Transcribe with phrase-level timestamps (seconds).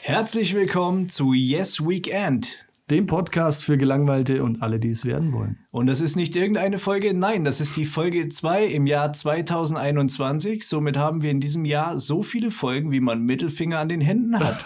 [0.00, 2.64] Herzlich willkommen zu Yes Weekend.
[2.90, 5.58] Dem Podcast für Gelangweilte und alle, die es werden wollen.
[5.70, 10.66] Und das ist nicht irgendeine Folge, nein, das ist die Folge 2 im Jahr 2021.
[10.66, 14.38] Somit haben wir in diesem Jahr so viele Folgen, wie man Mittelfinger an den Händen
[14.38, 14.62] hat.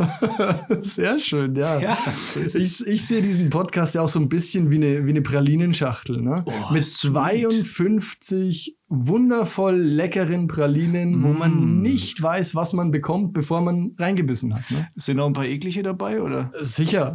[0.85, 1.79] Sehr schön, ja.
[1.79, 1.97] Ja,
[2.27, 2.41] so.
[2.41, 6.21] Ich, ich sehe diesen Podcast ja auch so ein bisschen wie eine, wie eine Pralinenschachtel.
[6.21, 6.45] Ne?
[6.45, 7.65] Oh, Mit sweet.
[7.65, 11.39] 52 wundervoll leckeren Pralinen, wo Mm.
[11.39, 14.71] man nicht weiß, was man bekommt, bevor man reingebissen hat.
[14.71, 14.89] Ne?
[14.97, 16.51] Sind noch ein paar eklige dabei, oder?
[16.61, 17.15] Sicher.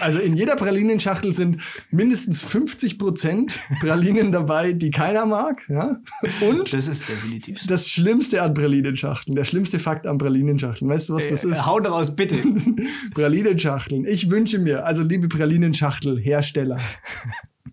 [0.00, 1.58] Also in jeder Pralinenschachtel sind
[1.90, 5.62] mindestens 50 Prozent Pralinen dabei, die keiner mag.
[5.68, 6.00] Ja?
[6.48, 11.14] Und Das ist definitiv das Schlimmste an Pralinenschachteln, der schlimmste Fakt an Pralinenschachteln, weißt du,
[11.14, 11.66] was das Äh, ist?
[11.66, 12.36] Hau daraus, bitte.
[13.14, 14.06] Pralinenschachteln.
[14.06, 16.78] Ich wünsche mir, also liebe Pralinenschachtel-Hersteller,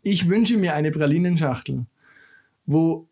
[0.03, 1.85] ich wünsche mir eine Pralinenschachtel,
[2.65, 3.08] wo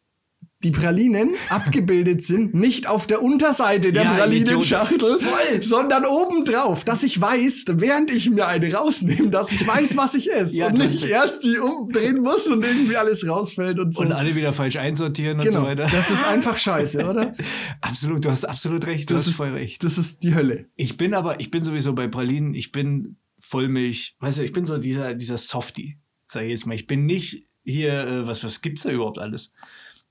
[0.67, 5.17] die Pralinen abgebildet sind, nicht auf der Unterseite der Ja, Pralinenschachtel,
[5.61, 10.31] sondern obendrauf, dass ich weiß, während ich mir eine rausnehme, dass ich weiß, was ich
[10.31, 14.01] esse Ja, und nicht ist- erst die umdrehen muss und irgendwie alles rausfällt und so.
[14.01, 15.87] Und alle wieder falsch einsortieren und genau, so weiter.
[15.89, 17.33] das ist einfach scheiße, oder?
[17.81, 19.09] Absolut, du hast absolut recht.
[19.09, 19.83] Du Das hast ist- voll recht.
[19.83, 20.65] Das ist die Hölle.
[20.75, 24.65] Ich bin aber, ich bin sowieso bei Pralinen, ich bin Vollmilch, weißt du, ich bin
[24.65, 26.73] so dieser, dieser Softie, sag ich jetzt mal.
[26.73, 29.53] Ich bin nicht hier, äh, was, was gibt's da überhaupt alles?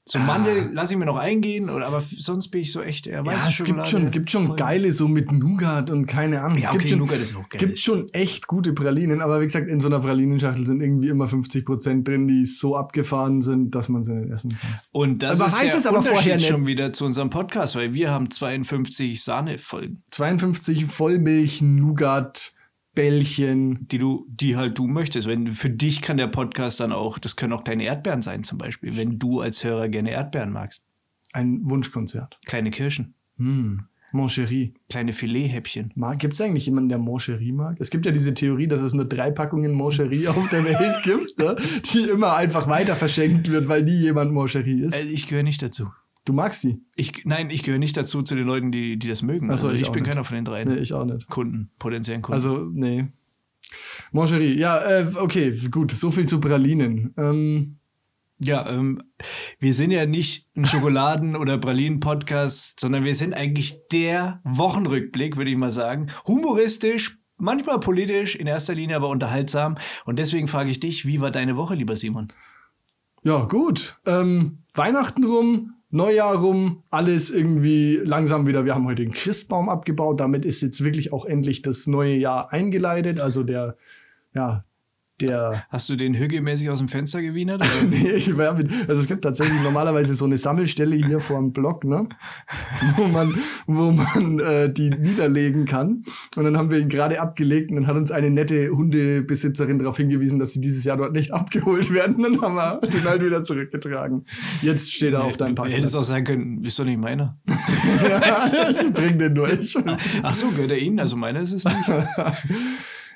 [0.09, 3.19] So Mandel lasse ich mir noch eingehen, oder, aber sonst bin ich so echt eher
[3.19, 4.57] Ja, weiße es gibt schon, gibt schon Voll.
[4.57, 6.59] geile so mit Nougat und keine Ahnung.
[6.59, 7.59] Ja, es gibt okay, schon, Nougat ist auch geil.
[7.59, 11.27] gibt schon echt gute Pralinen, aber wie gesagt, in so einer Pralinenschachtel sind irgendwie immer
[11.27, 14.79] 50 Prozent drin, die so abgefahren sind, dass man sie nicht essen kann.
[14.93, 16.47] Und das Aber ist weiß der es aber Unterschied vorher nicht.
[16.47, 22.53] schon wieder zu unserem Podcast, weil wir haben 52 Sahnefolgen, 52 Vollmilch, Nougat,
[22.97, 23.86] Bällchen.
[23.89, 25.28] die du, die halt du möchtest.
[25.28, 28.58] Wenn für dich kann der Podcast dann auch, das können auch deine Erdbeeren sein zum
[28.58, 30.84] Beispiel, wenn du als Hörer gerne Erdbeeren magst.
[31.33, 32.38] Ein Wunschkonzert.
[32.47, 33.83] Kleine Kirschen, Hm.
[34.12, 34.72] Mon Chéri.
[34.88, 35.93] kleine Filethäppchen.
[36.19, 37.76] Gibt es eigentlich jemanden, der Mon Chéri mag?
[37.78, 40.97] Es gibt ja diese Theorie, dass es nur drei Packungen Mon Chéri auf der Welt
[41.04, 41.54] gibt, ne?
[41.92, 44.94] die immer einfach weiter verschenkt wird, weil nie jemand Mon Chéri ist.
[44.94, 45.88] Äh, ich gehöre nicht dazu.
[46.26, 46.82] Du magst sie?
[46.94, 49.50] Ich, nein, ich gehöre nicht dazu zu den Leuten, die, die das mögen.
[49.50, 50.10] Ach so, also ich ich, bin nicht.
[50.10, 51.28] keiner von den drei Nee, ich auch nicht.
[51.31, 52.34] Kunden, potenziellen Kunden.
[52.34, 53.06] Also, nee.
[54.12, 57.15] Moncherie, ja, äh, okay, gut, so viel zu Pralinen.
[57.16, 57.78] Ähm,
[58.38, 59.03] ja, ähm,
[59.59, 65.50] wir sind ja nicht ein Schokoladen- oder Pralinen-Podcast, sondern wir sind eigentlich der Wochenrückblick, würde
[65.50, 66.10] ich mal sagen.
[66.26, 69.78] Humoristisch, manchmal politisch, in erster Linie aber unterhaltsam.
[70.04, 72.28] Und deswegen frage ich dich, wie war deine Woche, lieber Simon?
[73.26, 73.98] ja, gut.
[74.06, 78.65] Ähm, Weihnachten rum, Neujahr rum, alles irgendwie langsam wieder.
[78.65, 80.21] Wir haben heute den Christbaum abgebaut.
[80.21, 83.19] Damit ist jetzt wirklich auch endlich das neue Jahr eingeleitet.
[83.19, 83.77] Also der,
[84.34, 84.65] ja,
[85.21, 87.65] der Hast du den hügelmäßig aus dem Fenster gewienert?
[87.91, 91.53] nee, ich war mit, also es gibt tatsächlich normalerweise so eine Sammelstelle hier vor dem
[91.53, 92.09] Block, ne?
[92.97, 93.34] Wo man,
[93.66, 96.03] wo man äh, die niederlegen kann.
[96.37, 99.97] Und dann haben wir ihn gerade abgelegt und dann hat uns eine nette Hundebesitzerin darauf
[99.97, 102.22] hingewiesen, dass sie dieses Jahr dort nicht abgeholt werden.
[102.22, 104.25] Dann haben wir den halt wieder zurückgetragen.
[104.62, 106.09] Jetzt steht er auf deinem Du hättest auch Parkplatz.
[106.09, 107.38] sagen können, ist doch nicht meiner.
[107.48, 109.77] ja, ich bring den durch.
[110.22, 111.00] Ach so, gehört er Ihnen?
[111.00, 111.88] Also meiner ist es nicht.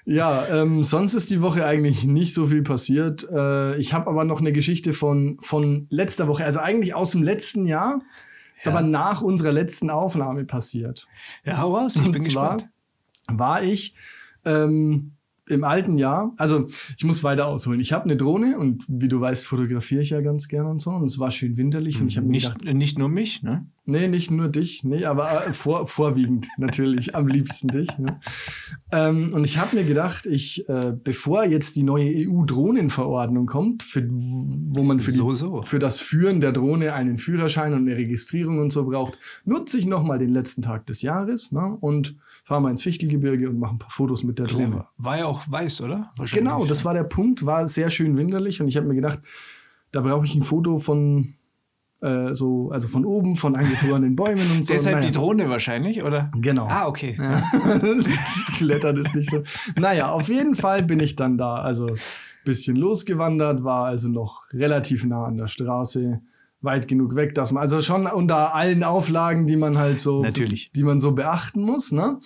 [0.05, 3.27] Ja, ähm, sonst ist die Woche eigentlich nicht so viel passiert.
[3.31, 7.23] Äh, ich habe aber noch eine Geschichte von, von letzter Woche, also eigentlich aus dem
[7.23, 8.01] letzten Jahr,
[8.57, 8.73] ist Ja.
[8.73, 11.07] aber nach unserer letzten Aufnahme passiert.
[11.45, 12.73] Ja, hau raus, ich Und bin zwar gespannt.
[13.29, 13.95] war ich
[14.45, 15.13] ähm,
[15.51, 16.67] im alten Jahr, also
[16.97, 17.81] ich muss weiter ausholen.
[17.81, 20.91] Ich habe eine Drohne und wie du weißt, fotografiere ich ja ganz gern und so.
[20.91, 23.67] Und es war schön winterlich und ich habe mir gedacht, Nicht, nicht nur mich, ne?
[23.91, 27.99] Nee, nicht nur dich, nee, aber äh, vor, vorwiegend natürlich, am liebsten dich.
[27.99, 28.21] Ne?
[28.93, 34.07] Ähm, und ich habe mir gedacht, ich, äh, bevor jetzt die neue EU-Drohnenverordnung kommt, für,
[34.09, 35.63] wo man für, die, So, so.
[35.63, 39.87] für das Führen der Drohne einen Führerschein und eine Registrierung und so braucht, nutze ich
[39.87, 41.77] nochmal den letzten Tag des Jahres ne?
[41.81, 42.15] und
[42.45, 44.87] fahre mal ins Fichtelgebirge und mache ein paar Fotos mit der Drohne.
[44.97, 46.11] War ja auch weiß, oder?
[46.33, 49.21] Genau, das war der Punkt, war sehr schön winterlich und ich habe mir gedacht,
[49.93, 51.35] da brauche ich ein Foto von
[52.01, 54.73] äh, so, also von oben, von angefrorenen Bäumen und so.
[54.73, 55.07] Deshalb Naja.
[55.09, 56.31] die Drohne wahrscheinlich, oder?
[56.35, 56.67] Genau.
[56.69, 57.15] Ah, okay.
[57.19, 57.43] Ja.
[58.57, 59.43] Klettern ist nicht so.
[59.77, 61.57] Naja, auf jeden Fall bin ich dann da.
[61.57, 61.89] Also
[62.45, 66.23] bisschen losgewandert, war also noch relativ nah an der Straße,
[66.63, 70.71] weit genug weg, dass man, also schon unter allen Auflagen, die man halt so, Natürlich.
[70.73, 72.19] die man so beachten muss, ne?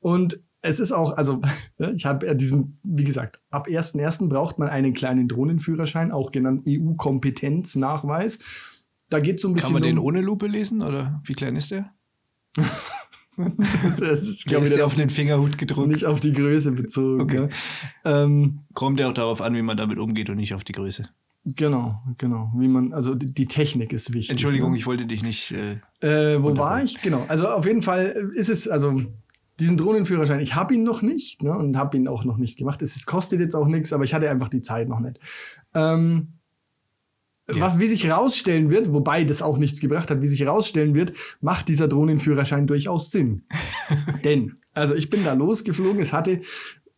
[0.00, 1.40] Und es ist auch, also
[1.94, 4.28] ich habe ja diesen, wie gesagt, ab 1.1.
[4.28, 8.38] braucht man einen kleinen Drohnenführerschein, auch genannt EU-Kompetenznachweis.
[9.10, 11.56] Da geht so ein bisschen Kann man den um, ohne Lupe lesen, oder wie klein
[11.56, 11.92] ist der?
[13.98, 15.88] das ist, Glaube ich, auf den Fingerhut gedruckt?
[15.88, 17.20] nicht auf die Größe bezogen.
[17.20, 17.40] Okay.
[17.40, 17.48] ne?
[18.04, 21.08] Ähm, Kommt ja auch darauf an, wie man damit umgeht und nicht auf die Größe.
[21.44, 22.52] Genau, genau.
[22.56, 24.30] Wie man, also die, Technik ist wichtig.
[24.30, 24.78] Entschuldigung, ne?
[24.78, 25.50] ich wollte dich nicht.
[25.50, 26.70] Äh, Äh, wo Wunderbar.
[26.70, 27.00] war ich?
[27.02, 27.24] Genau.
[27.28, 29.02] Also auf jeden Fall ist es, also
[29.58, 32.80] diesen Drohnenführerschein, ich habe ihn noch nicht ne, und habe ihn auch noch nicht gemacht.
[32.80, 35.18] Es ist- kostet jetzt auch nichts, aber ich hatte einfach die Zeit noch nicht.
[35.74, 36.34] Ähm,
[37.48, 41.12] was, wie sich rausstellen wird, wobei das auch nichts gebracht hat, wie sich rausstellen wird,
[41.40, 43.42] macht dieser Drohnenführerschein durchaus Sinn.
[44.24, 46.40] Denn, also ich bin da losgeflogen, es hatte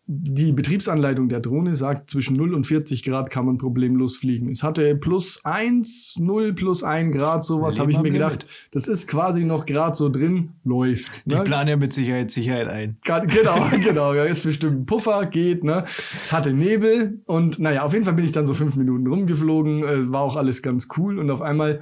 [0.06, 4.50] die Betriebsanleitung der Drohne sagt, zwischen 0 und 40 Grad kann man problemlos fliegen.
[4.50, 8.44] Es hatte plus 1, 0 plus 1 Grad, sowas habe ich mir gedacht.
[8.70, 11.22] Das ist quasi noch gerade so drin, läuft.
[11.26, 11.42] ich Ne?
[11.42, 12.98] plane ja mit Sicherheit Sicherheit ein.
[13.02, 14.12] Genau, genau.
[14.12, 15.84] Ja, ist bestimmt ein Puffer, geht, ne?
[15.86, 19.84] Es hatte Nebel und naja, auf jeden Fall bin ich dann so fünf Minuten rumgeflogen,
[19.84, 21.80] äh, war auch alles ganz cool und auf einmal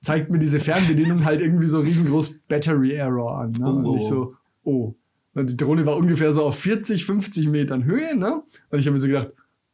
[0.00, 3.50] zeigt mir diese Fernbedienung halt irgendwie so riesengroß Battery Error an.
[3.52, 3.66] Ne?
[3.66, 4.08] Oh, und ich oh.
[4.08, 4.34] so,
[4.64, 4.94] oh.
[5.34, 8.42] Die Drohne war ungefähr so auf 40, 50 Metern Höhe, ne?
[8.70, 9.28] Und ich habe mir so gedacht,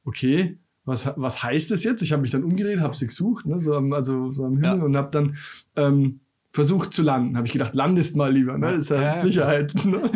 [0.05, 2.03] okay, was, was heißt das jetzt?
[2.03, 3.59] Ich habe mich dann umgedreht, habe sie gesucht, ne?
[3.59, 4.85] so am, also so am Himmel Ja.
[4.85, 5.37] und habe dann
[5.75, 6.21] ähm,
[6.53, 7.37] versucht zu landen.
[7.37, 8.73] Habe ich gedacht, landest mal lieber, ne?
[8.73, 9.75] Ist ja, Ja, ja, Sicherheit.
[9.85, 10.11] Ne?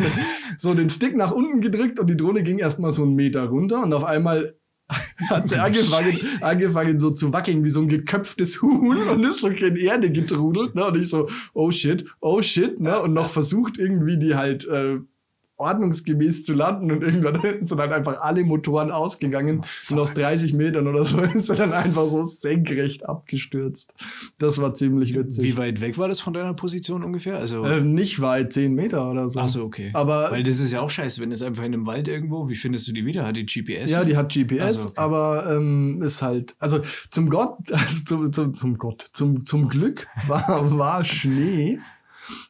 [0.57, 3.83] So den Stick nach unten gedrückt und die Drohne ging erstmal so einen Meter runter
[3.83, 4.55] und auf einmal
[5.29, 9.47] hat sie angefangen, angefangen so zu wackeln wie so ein geköpftes Huhn und ist so
[9.47, 10.75] in Erde getrudelt.
[10.75, 10.85] Ne?
[10.85, 12.99] Und ich so, oh shit, oh shit, ne?
[13.01, 14.99] Und noch versucht irgendwie die halt äh,
[15.61, 20.87] ordnungsgemäß zu landen und irgendwann sind dann einfach alle Motoren ausgegangen und aus 30 Metern
[20.87, 23.93] oder so ist er dann einfach so senkrecht abgestürzt.
[24.39, 25.43] Das war ziemlich witzig.
[25.43, 27.37] Wie weit weg war das von deiner Position ungefähr?
[27.37, 29.39] Also, äh, nicht weit, 10 Meter oder so.
[29.39, 29.91] ach so, okay.
[29.93, 32.55] Aber Weil das ist ja auch scheiße, wenn es einfach in einem Wald irgendwo, wie
[32.55, 33.25] findest du die wieder?
[33.25, 33.91] Hat die GPS?
[33.91, 34.97] Ja, die hat GPS, Also, okay.
[34.97, 40.07] aber ähm, ist halt, also zum Gott, also zum, zum, zum Gott, zum, zum Glück
[40.27, 41.79] war, war Schnee.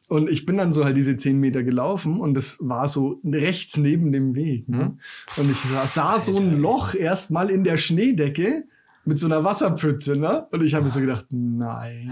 [0.08, 3.76] Und ich bin dann so halt diese 10 Meter gelaufen und es war so rechts
[3.76, 4.68] neben dem Weg.
[4.68, 4.96] Ne?
[5.36, 5.42] Mhm.
[5.42, 8.64] Und ich sah, sah so ein Loch erstmal in der Schneedecke
[9.04, 10.46] mit so einer Wasserpfütze, ne?
[10.52, 12.10] Und ich habe mir so gedacht, nein,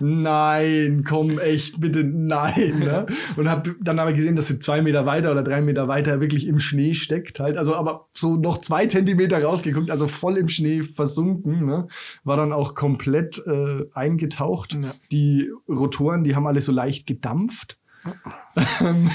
[0.00, 3.06] nein, komm echt, bitte, nein, ne?
[3.36, 6.46] Und habe dann aber gesehen, dass sie zwei Meter weiter oder drei Meter weiter wirklich
[6.46, 7.56] im Schnee steckt halt.
[7.56, 11.88] Also aber so noch zwei Zentimeter rausgeguckt, also voll im Schnee versunken, ne?
[12.24, 14.74] War dann auch komplett äh, eingetaucht.
[14.74, 14.92] Ja.
[15.12, 17.78] Die Rotoren, die haben alle so leicht gedampft.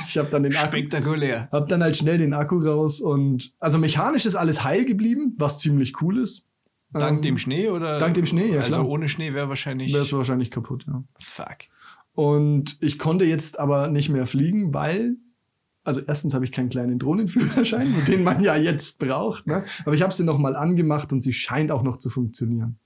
[0.08, 1.50] Ich habe dann den Akku, Spektakulär.
[1.52, 5.60] hab dann halt schnell den Akku raus und also mechanisch ist alles heil geblieben, was
[5.60, 6.45] ziemlich cool ist.
[7.00, 8.00] Dank Ähm, dem Schnee oder?
[8.00, 8.88] dank dem Schnee, ja, Also klar.
[8.88, 9.94] ohne Schnee wäre wahrscheinlich.
[9.94, 11.04] wäre es wahrscheinlich kaputt, ja.
[11.20, 11.58] Fuck.
[12.14, 15.18] Und ich konnte jetzt aber nicht mehr fliegen, weil,
[15.84, 19.64] also erstens habe ich keinen kleinen Drohnenführerschein, den man ja jetzt braucht, ne?
[19.86, 22.80] aber ich habe sie noch mal angemacht und sie scheint auch noch zu funktionieren.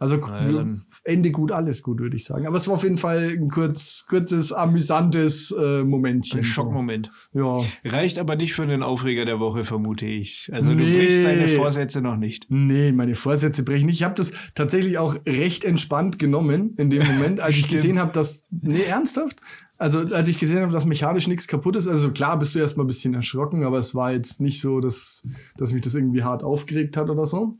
[0.00, 0.64] Also ja,
[1.04, 2.46] Ende gut, alles gut, würde ich sagen.
[2.46, 6.38] Aber es war auf jeden Fall ein kurz, kurzes, amüsantes äh, Momentchen.
[6.40, 6.44] Ein.
[6.44, 7.10] Schockmoment.
[7.34, 7.58] Ja.
[7.84, 10.48] Reicht aber nicht für den Aufreger der Woche, vermute ich.
[10.52, 10.90] Also Nee.
[10.90, 12.46] du brichst deine Vorsätze noch nicht.
[12.48, 13.96] Nee, meine Vorsätze brechen nicht.
[13.96, 18.12] Ich habe das tatsächlich auch recht entspannt genommen in dem Moment, als ich gesehen habe,
[18.14, 18.46] dass.
[18.50, 19.36] Nee, ernsthaft?
[19.76, 22.84] Also, als ich gesehen habe, dass mechanisch nichts kaputt ist, also klar bist du erstmal
[22.84, 25.26] ein bisschen erschrocken, aber es war jetzt nicht so, dass,
[25.58, 27.52] dass mich das irgendwie hart aufgeregt hat oder so.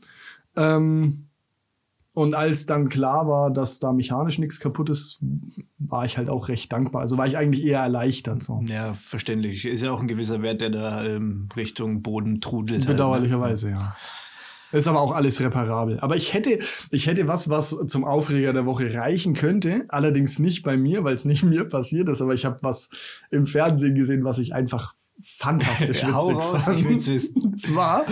[0.55, 1.27] Ähm,
[2.13, 5.19] und als dann klar war, dass da mechanisch nichts kaputt ist,
[5.77, 7.01] war ich halt auch recht dankbar.
[7.01, 8.61] Also war ich eigentlich eher erleichtert so.
[8.67, 9.65] Ja, verständlich.
[9.65, 12.81] Ist ja auch ein gewisser Wert, der da ähm, Richtung Boden trudelt.
[12.81, 12.95] halt, ne?
[12.95, 13.95] Bedauerlicherweise, ja.
[14.73, 15.99] Ist aber auch alles reparabel.
[15.99, 16.59] Aber ich hätte,
[16.91, 19.85] ich hätte was, was zum Aufreger der Woche reichen könnte.
[19.89, 22.21] Allerdings nicht bei mir, weil es nicht mir passiert ist.
[22.21, 22.89] Aber ich habe was
[23.31, 26.79] im Fernsehen gesehen, was ich einfach fantastisch witzig raus, fand.
[26.79, 27.41] ich will's wissen.
[27.41, 28.05] Und zwar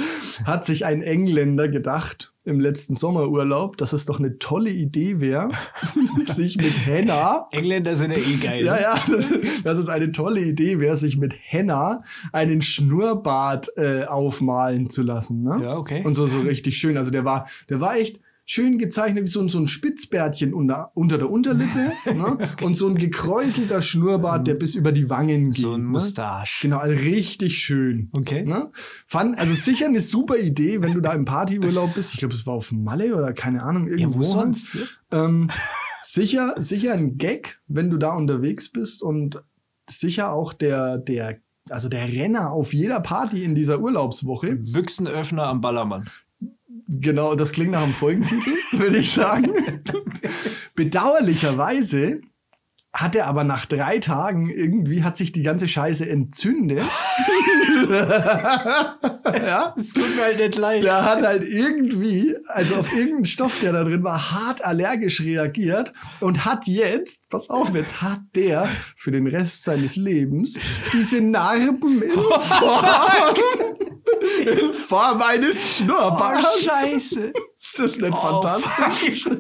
[0.46, 5.50] hat sich ein Engländer gedacht im letzten Sommerurlaub, dass es doch eine tolle Idee wäre,
[6.26, 8.66] sich mit Henna Engländer sind ja eh geil.
[8.66, 8.82] ja, ne?
[8.82, 9.00] ja,
[9.64, 15.44] dass es eine tolle Idee wäre, sich mit Henna einen Schnurrbart äh, aufmalen zu lassen.
[15.44, 15.60] Ne?
[15.64, 16.04] Ja, okay.
[16.04, 16.98] Und so, so richtig schön.
[16.98, 18.20] Also der war, der war echt
[18.52, 22.38] schön gezeichnet, wie so, ein- so ein Spitzbärtchen unter, unter der Unterlippe ne?
[22.64, 25.62] und so ein gekräuselter Schnurrbart, der bis über die Wangen geht.
[25.62, 25.88] so ein ne?
[25.90, 26.64] Mustache.
[26.64, 28.10] Genau, also richtig schön.
[28.12, 28.44] Okay.
[28.46, 28.72] Ne?
[29.06, 32.14] Fand, also sicher eine super Idee, wenn du da im Partyurlaub bist.
[32.16, 34.18] Ich glaube, es war auf Malle oder keine Ahnung, irgendwo.
[34.20, 34.32] wo halt.
[34.56, 34.88] sonst, ne?
[35.12, 35.50] Ähm,
[36.04, 39.44] sicher, sicher ein Gag, wenn du da unterwegs bist und
[39.88, 41.38] sicher auch der, der,
[41.70, 44.56] also der Renner auf jeder Party in dieser Urlaubswoche.
[44.56, 46.10] Büchsenöffner am Ballermann.
[46.92, 49.54] Genau, das klingt nach einem Folgentitel, würde ich sagen.
[50.74, 52.22] Bedauerlicherweise
[52.92, 56.80] hat er aber nach drei Tagen irgendwie hat sich die ganze Scheiße entzündet.
[57.90, 59.76] ja.
[59.78, 60.82] Es tut mir halt nicht leid.
[60.82, 65.94] Der hat halt irgendwie, also auf irgendeinen Stoff, der da drin war, hart allergisch reagiert
[66.20, 70.58] und hat jetzt, pass auf, jetzt hat der für den Rest seines Lebens
[70.92, 72.86] diese Narben in Form
[74.46, 76.48] In Form eines Schnurrbarts.
[76.58, 77.34] Oh, scheiße.
[77.58, 79.30] Ist das nicht Oh, fantastisch?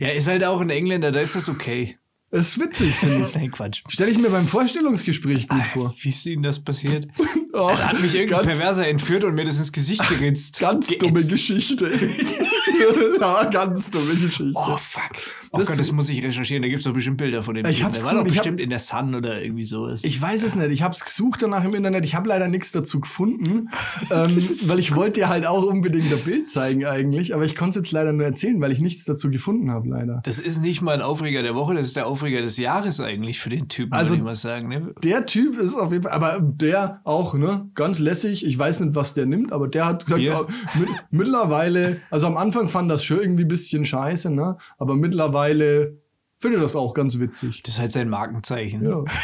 [0.00, 1.96] Ja, ist halt auch ein Engländer, da ist das okay.
[2.32, 3.34] Das ist witzig, finde ich.
[3.34, 3.82] Nein, Quatsch.
[3.88, 5.94] Stelle ich mir beim Vorstellungsgespräch gut vor.
[6.00, 7.08] Wie ist Ihnen das passiert?
[7.52, 10.60] Oh, Da hat mich irgendein ganz, Perverser entführt und mir das ins Gesicht geritzt.
[10.60, 11.02] ganz Geätzt.
[11.02, 11.90] dumme Geschichte.
[13.20, 14.52] ja, ganz dumme Geschichte.
[14.54, 15.02] Oh, fuck.
[15.50, 16.62] Oh Das- Gott, das muss ich recherchieren.
[16.62, 17.66] Da gibt es doch bestimmt Bilder von dem.
[17.66, 20.04] Ich hab's Der war doch ich hab- bestimmt in der Sun oder irgendwie sowas.
[20.04, 20.70] Ich weiß es nicht.
[20.70, 22.04] Ich habe es gesucht danach im Internet.
[22.04, 23.68] Ich habe leider nichts dazu gefunden,
[24.12, 24.30] ähm,
[24.68, 27.34] weil ich wollte dir halt auch unbedingt das Bild zeigen eigentlich.
[27.34, 30.20] Aber ich konnte es jetzt leider nur erzählen, weil ich nichts dazu gefunden habe, leider.
[30.24, 33.40] das ist nicht mal ein Aufreger der Woche, das ist der Aufreger des Jahres eigentlich
[33.40, 34.68] für den Typen, Also- würde ich mal sagen.
[34.68, 34.94] Ne?
[35.02, 38.44] Der Typ ist auf jeden Fall, aber der auch, ne, ganz lässig.
[38.46, 42.36] Ich weiß nicht, was der nimmt, aber der hat gesagt, oh, mit, mittlerweile, also am
[42.36, 45.98] Anfang fand das schon irgendwie ein bisschen scheiße, ne, aber mittlerweile
[46.36, 47.62] finde das auch ganz witzig.
[47.64, 48.84] Das ist halt sein Markenzeichen.
[48.84, 49.04] Ja.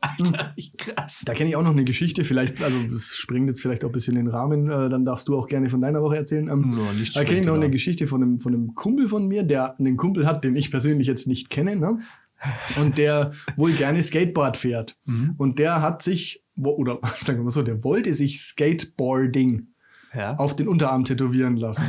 [0.00, 1.22] Alter, wie krass.
[1.24, 3.92] Da kenne ich auch noch eine Geschichte, vielleicht, also das springt jetzt vielleicht auch ein
[3.92, 6.48] bisschen in den Rahmen, äh, dann darfst du auch gerne von deiner Woche erzählen.
[6.48, 9.26] Ähm, nicht da kenne ich noch in eine Geschichte von einem, von einem Kumpel von
[9.26, 11.98] mir, der einen Kumpel hat, den ich persönlich jetzt nicht kenne, ne?
[12.78, 14.98] Und der wohl gerne Skateboard fährt.
[15.06, 15.34] Mhm.
[15.38, 19.68] Und der hat sich, wo- oder sagen wir mal so, der wollte sich Skateboarding
[20.14, 20.36] Ja.
[20.36, 21.86] auf den Unterarm tätowieren lassen.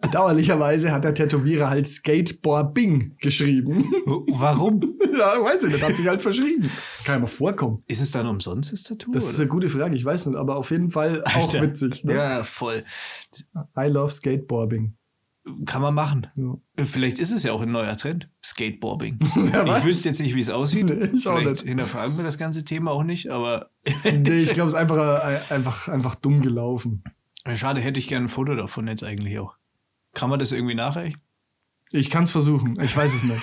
[0.00, 3.92] Bedauerlicherweise hat der Tätowierer halt Skateboarding geschrieben.
[4.28, 4.80] Warum?
[5.12, 6.70] ja, weiß ich nicht, hat sich halt verschrieben.
[7.04, 7.82] Kann ja mal vorkommen.
[7.86, 9.12] Ist es dann umsonst, das Tattoo?
[9.12, 9.42] Das ist oder?
[9.42, 11.62] eine gute Frage, ich weiß nicht, aber auf jeden Fall auch Alter.
[11.62, 12.04] witzig.
[12.04, 12.14] Ne?
[12.14, 12.84] Ja, voll.
[13.76, 14.94] I love Skateboarding.
[15.64, 16.26] Kann man machen.
[16.36, 16.84] Ja.
[16.84, 18.28] Vielleicht ist es ja auch ein neuer Trend.
[18.44, 19.18] Skateboarding.
[19.34, 19.78] Weiß.
[19.78, 20.84] ich wüsste jetzt nicht, wie es aussieht.
[20.86, 21.68] Nee, ich auch Vielleicht nicht.
[21.68, 23.70] hinterfragen wir das ganze Thema auch nicht, aber
[24.04, 27.02] Nee, ich glaube, es ist einfach, äh, einfach, einfach dumm gelaufen.
[27.54, 29.56] schade, hätte ich gerne ein Foto davon jetzt eigentlich auch.
[30.14, 31.20] Kann man das irgendwie nachreichen?
[31.92, 33.42] Ich kann es versuchen, ich weiß es nicht.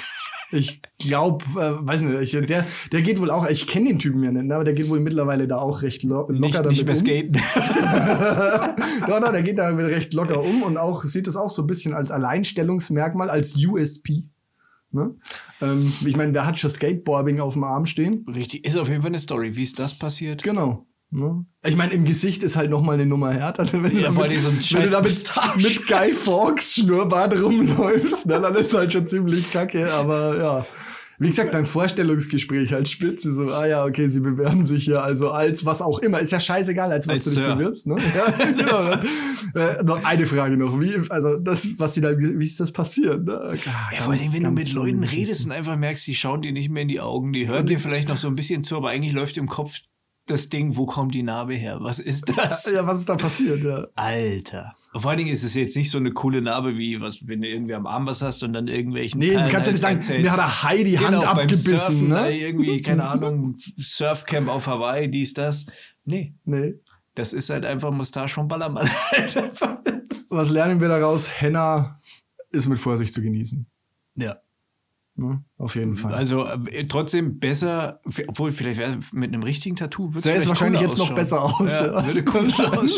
[0.49, 4.23] Ich glaube, äh, weiß nicht, ich, der, der geht wohl auch, ich kenne den Typen
[4.23, 6.71] ja nicht, ne, aber der geht wohl mittlerweile da auch recht lo locker Nicht, damit
[6.71, 7.01] nicht mehr um.
[7.01, 7.33] skaten.
[9.07, 11.67] doch, doch, der geht da recht locker um und auch sieht es auch so ein
[11.67, 14.23] bisschen als Alleinstellungsmerkmal, als USP.
[14.91, 15.15] Ne?
[15.61, 18.25] Ähm, ich meine, wer hat schon Skateboarding auf dem Arm stehen?
[18.33, 19.57] Richtig, ist auf jeden Fall eine Story.
[19.57, 20.43] Wie ist das passiert?
[20.43, 20.86] Genau.
[21.09, 21.45] Ne?
[21.65, 23.65] Ich meine, im Gesicht ist halt noch mal eine Nummer härter.
[23.71, 27.33] Wenn du Ja, damit- allem so ein wenn du da mit, mit Guy Fawkes Schnurrbart
[27.41, 29.91] rumläufst, ne, dann ist halt schon ziemlich kacke.
[29.93, 30.65] Aber ja,
[31.19, 35.31] wie gesagt, beim Vorstellungsgespräch halt spitze so, ah ja, okay, sie bewerben sich ja also
[35.31, 36.19] als was auch immer.
[36.19, 37.55] Ist ja scheißegal, als was Als du dich Sir.
[37.55, 37.87] bewirbst.
[37.87, 37.95] Ne?
[38.15, 38.91] Ja, genau.
[39.65, 40.77] äh, noch eine Frage noch.
[40.79, 43.23] Wie, also das, was sie da, wie ist das passiert?
[43.25, 43.55] Ne?
[43.65, 46.69] Ja, vor allem, wenn du mit Leuten redest und einfach merkst, die schauen dir nicht
[46.69, 49.13] mehr in die Augen, die hören dir vielleicht noch so ein bisschen zu, aber eigentlich
[49.13, 49.79] läuft im Kopf
[50.27, 51.77] das Ding, wo kommt die Narbe her?
[51.81, 52.65] Was ist das?
[52.73, 53.63] Ja, was ist da passiert?
[53.63, 53.87] Ja.
[53.95, 54.73] Alter.
[54.93, 57.47] Vor allen Dingen ist es jetzt nicht so eine coole Narbe wie, was, wenn du
[57.47, 59.19] irgendwie am Arm was hast und dann irgendwelchen.
[59.19, 60.23] Nee, du kannst ja nicht sagen, erzählst.
[60.23, 61.77] mir hat der Hai die Hand Genau, beim abgebissen.
[61.77, 62.31] Surfen, ne?
[62.37, 65.65] Irgendwie, keine Ahnung, Surfcamp auf Hawaii, dies, das.
[66.05, 66.75] Nee, Nee.
[67.15, 68.89] das ist halt einfach Mustache vom Ballermann.
[70.29, 71.29] Was lernen wir daraus?
[71.41, 71.99] Henna
[72.51, 73.65] ist mit Vorsicht zu genießen.
[74.15, 74.37] ja.
[75.17, 75.43] Ne?
[75.57, 76.13] Auf jeden Fall.
[76.13, 80.99] Also äh, trotzdem besser, obwohl vielleicht wär, mit einem richtigen Tattoo würde es wahrscheinlich jetzt
[80.99, 82.23] noch besser aus, Ja, würde
[82.77, 82.89] ausschauen.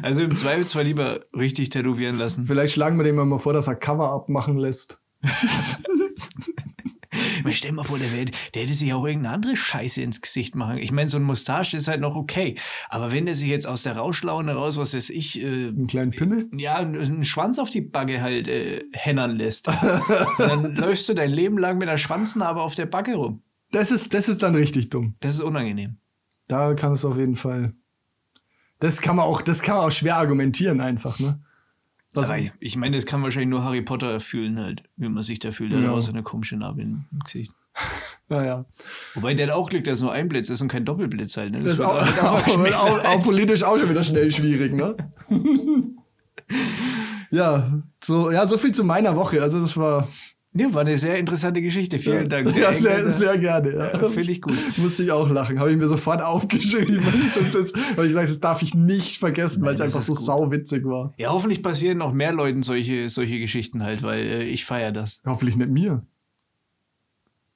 [0.00, 2.44] Also im Zweifelsfall lieber richtig tätowieren lassen.
[2.44, 5.02] Vielleicht schlagen wir dem mal vor, dass er Cover-Up machen lässt.
[7.42, 10.20] Meine, stell dir mal vor, der, wär, der hätte sich auch irgendeine andere Scheiße ins
[10.20, 10.78] Gesicht machen.
[10.78, 12.56] Ich meine, so ein Mustache ist halt noch okay.
[12.88, 16.10] Aber wenn der sich jetzt aus der Rauschlaune raus, was weiß ich, äh, Einen kleinen
[16.10, 16.48] Pimmel.
[16.56, 19.68] ja, einen Schwanz auf die Backe halt äh, hännern lässt,
[20.38, 23.42] dann läufst du dein Leben lang mit einer Schwanznarbe auf der Backe rum.
[23.70, 25.16] Das ist, das ist dann richtig dumm.
[25.20, 25.98] Das ist unangenehm.
[26.48, 27.72] Da kann es auf jeden Fall.
[28.78, 31.40] Das kann man auch, das kann man auch schwer argumentieren einfach, ne?
[32.14, 35.40] Was, ich, ich meine, das kann wahrscheinlich nur Harry Potter fühlen halt, wie man sich
[35.40, 35.72] da fühlt.
[35.72, 35.80] Ja.
[35.80, 37.52] hat auch so eine komische Narbe im Gesicht.
[38.28, 38.64] naja.
[39.14, 41.52] Wobei der hat auch Glück, dass nur ein Blitz ist und kein Doppelblitz halt.
[41.52, 41.60] Ne?
[41.60, 44.96] Das ist wird auch, auch, auch, auch politisch auch schon wieder schnell schwierig, ne?
[47.30, 49.42] ja, so, ja, so viel zu meiner Woche.
[49.42, 50.08] Also das war
[50.56, 51.98] Ja, war eine sehr interessante Geschichte.
[51.98, 52.54] Vielen Dank.
[52.56, 53.74] Ja, sehr, sehr gerne.
[53.74, 53.98] Ja.
[54.10, 54.54] Finde ich gut.
[54.76, 55.58] Musste ich auch lachen.
[55.58, 57.04] Habe ich mir sofort aufgeschrieben.
[57.96, 60.22] Weil ich gesagt das darf ich nicht vergessen, weil es einfach so gut.
[60.22, 61.12] sauwitzig war.
[61.16, 65.22] Ja, hoffentlich passieren noch mehr Leuten solche, solche Geschichten halt, weil äh, ich feiere das.
[65.26, 66.06] Hoffentlich nicht mir.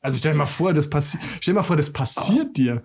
[0.01, 1.23] Also stell dir mal vor, das passiert.
[1.41, 2.83] Stell dir mal vor, das passiert dir.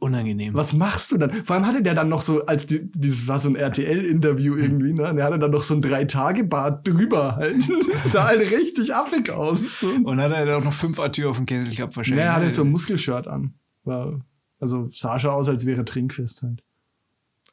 [0.00, 0.54] Unangenehm.
[0.54, 1.32] Was machst du dann?
[1.32, 4.92] Vor allem hatte der dann noch so, als die, dieses war so ein RTL-Interview irgendwie,
[4.92, 5.08] ne?
[5.08, 7.56] Und der hatte dann noch so ein Drei-Tage-Bart drüber halt.
[7.90, 9.82] Das sah halt richtig affig aus.
[9.82, 12.24] Und hat er dann auch noch fünf Atür auf dem Kessel gehabt wahrscheinlich.
[12.24, 13.54] Ja, er hatte so ein Muskelshirt an.
[13.84, 14.20] War,
[14.60, 16.62] also sah schon aus, als wäre Trinkfest halt.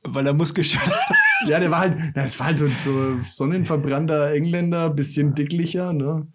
[0.04, 0.82] Weil er Muskelschirm
[1.48, 6.28] Ja, der war halt, na, das war halt so, so sonnenverbrannter Engländer, bisschen dicklicher, ne?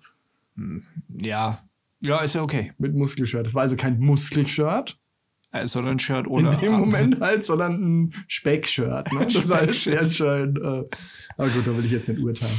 [1.08, 1.62] Ja.
[2.00, 2.72] Ja, ist ja okay.
[2.78, 3.46] Mit Muskelshirt.
[3.46, 4.98] Das war also kein Muskelshirt.
[5.64, 7.74] Sondern ein Shirt In oder dem Moment halt, sondern
[8.06, 9.12] ein Speckshirt.
[9.12, 9.20] Ne?
[9.24, 10.56] Das ist halt sehr schön.
[10.56, 10.84] Äh,
[11.36, 12.52] aber gut, da will ich jetzt nicht urteilen.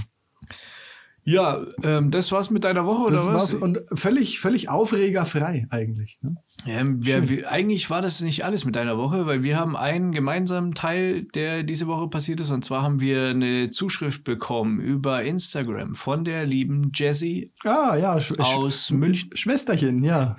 [1.30, 3.52] Ja, ähm, das war's mit deiner Woche Das oder was?
[3.52, 6.18] war's und völlig, völlig aufregerfrei eigentlich.
[6.22, 6.38] Ne?
[6.66, 10.14] Ähm, wir, wir, eigentlich war das nicht alles mit deiner Woche, weil wir haben einen
[10.14, 12.52] gemeinsamen Teil, der diese Woche passiert ist.
[12.52, 18.18] Und zwar haben wir eine Zuschrift bekommen über Instagram von der lieben Jessie Ah, ja.
[18.22, 19.30] Sch aus Sch München.
[19.36, 20.38] Schwesterchen, ja.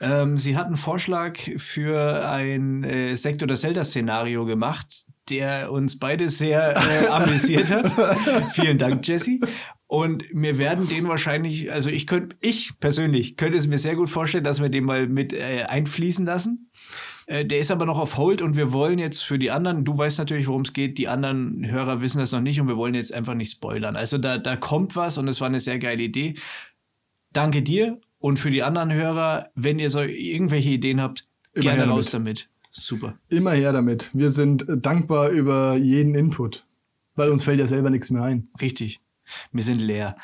[0.00, 6.28] Ähm, sie hat einen Vorschlag für ein äh, Sekt- oder Zelda-Szenario gemacht, der uns beide
[6.28, 7.90] sehr äh, amüsiert hat.
[8.52, 9.40] Vielen Dank, Jessie.
[9.86, 14.08] Und wir werden den wahrscheinlich, also ich könnte, ich persönlich könnte es mir sehr gut
[14.08, 16.70] vorstellen, dass wir den mal mit äh, einfließen lassen.
[17.26, 19.98] Äh, der ist aber noch auf Hold und wir wollen jetzt für die anderen, du
[19.98, 22.94] weißt natürlich, worum es geht, die anderen Hörer wissen das noch nicht und wir wollen
[22.94, 23.96] jetzt einfach nicht spoilern.
[23.96, 26.36] Also da, da kommt was und es war eine sehr geile Idee.
[27.32, 31.82] Danke dir und für die anderen Hörer, wenn ihr so irgendwelche Ideen habt, Immer gerne
[31.82, 32.48] her raus damit.
[32.70, 33.18] Super.
[33.28, 34.10] Immer her damit.
[34.12, 36.64] Wir sind äh, dankbar über jeden Input.
[37.16, 38.48] Weil uns fällt ja selber nichts mehr ein.
[38.60, 39.00] Richtig.
[39.52, 40.16] Wir sind leer.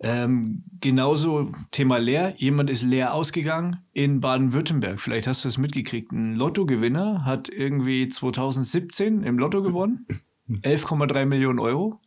[0.00, 2.34] Ähm, genauso Thema leer.
[2.36, 5.00] Jemand ist leer ausgegangen in Baden-Württemberg.
[5.00, 6.12] Vielleicht hast du es mitgekriegt.
[6.12, 10.06] Ein Lottogewinner hat irgendwie 2017 im Lotto gewonnen.
[10.48, 12.00] 11,3 Millionen Euro.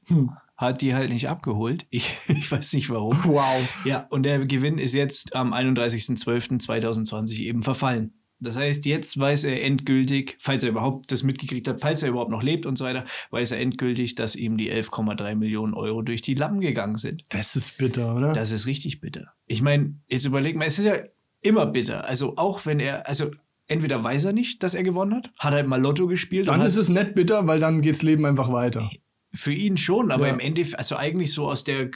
[0.60, 1.88] Hat die halt nicht abgeholt.
[1.90, 3.18] Ich, ich weiß nicht warum.
[3.24, 3.86] Wow.
[3.86, 8.14] Ja, und der Gewinn ist jetzt am 31.12.2020 eben verfallen.
[8.42, 12.32] Das heißt, jetzt weiß er endgültig, falls er überhaupt das mitgekriegt hat, falls er überhaupt
[12.32, 16.22] noch lebt und so weiter, weiß er endgültig, dass ihm die 11,3 Millionen Euro durch
[16.22, 17.24] die Lappen gegangen sind.
[17.30, 18.34] Das ist bitter, oder?
[18.34, 19.34] Das ist richtig bitter.
[19.46, 20.98] Ich meine, jetzt überleg mal, es ist ja
[21.42, 22.04] immer bitter.
[22.04, 23.32] Also auch wenn er, also
[23.68, 26.50] entweder weiß er nicht, dass er gewonnen hat, hat halt mal Lotto gespielt.
[26.50, 28.90] dann ist es nicht bitter, weil dann geht's Leben einfach weiter.
[29.34, 30.34] Für ihn schon, aber Ja.
[30.34, 31.90] im Endeffekt, also eigentlich so aus der,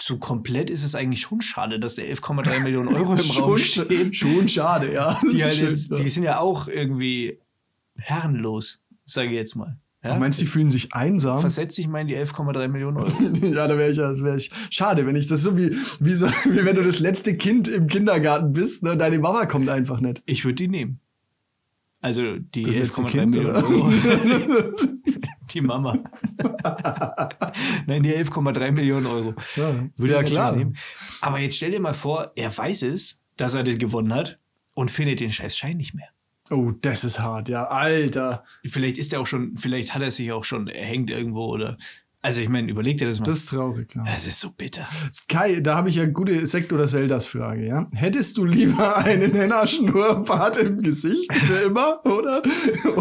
[0.00, 3.84] so komplett ist es eigentlich schon schade, dass der 11,3 Millionen Euro im Raum schon,
[3.86, 4.12] stehen.
[4.12, 5.18] schon schade, ja.
[5.32, 5.96] Die halt schön, jetzt, ja.
[5.96, 7.38] die sind ja auch irgendwie
[7.96, 9.78] herrenlos, sage ich jetzt mal.
[10.04, 10.14] Ja?
[10.14, 11.38] Du meinst, die fühlen sich einsam?
[11.38, 13.22] Versetz dich mal in die 11,3 Millionen Euro.
[13.46, 14.50] ja, da wäre ich, ja- wär ich.
[14.70, 17.86] Schade, wenn ich das so wie, wie, so, wie wenn du das letzte Kind im
[17.86, 20.22] Kindergarten bist, ne, deine Mama kommt einfach nicht.
[20.26, 20.98] Ich würde die nehmen.
[22.00, 23.54] Also die Das letzte 11,3 Kind, Millionen?
[23.54, 23.92] Euro.
[25.54, 25.98] Die Mama.
[27.86, 29.34] Nein, die 11,3 Millionen Euro.
[29.56, 30.56] Ja, Würde ja klar.
[30.56, 30.76] nehmen.
[31.20, 34.38] Aber jetzt stell dir mal vor, er weiß es, dass er das gewonnen hat
[34.74, 36.08] und findet den scheiß Schein nicht mehr.
[36.50, 38.44] Oh, das ist hart, ja, Alter.
[38.66, 41.78] Vielleicht ist er auch schon, vielleicht hat er sich auch schon erhängt irgendwo oder.
[42.24, 43.24] Also ich meine, überleg dir das mal.
[43.26, 44.04] Das ist traurig, ja.
[44.04, 44.86] Das ist so bitter.
[45.28, 47.88] Kai, da habe ich ja gute Sekt- oder Zeldas-Frage, ja.
[47.94, 52.42] Hättest du lieber einen Henna-Schnurrbart im Gesicht für immer, oder?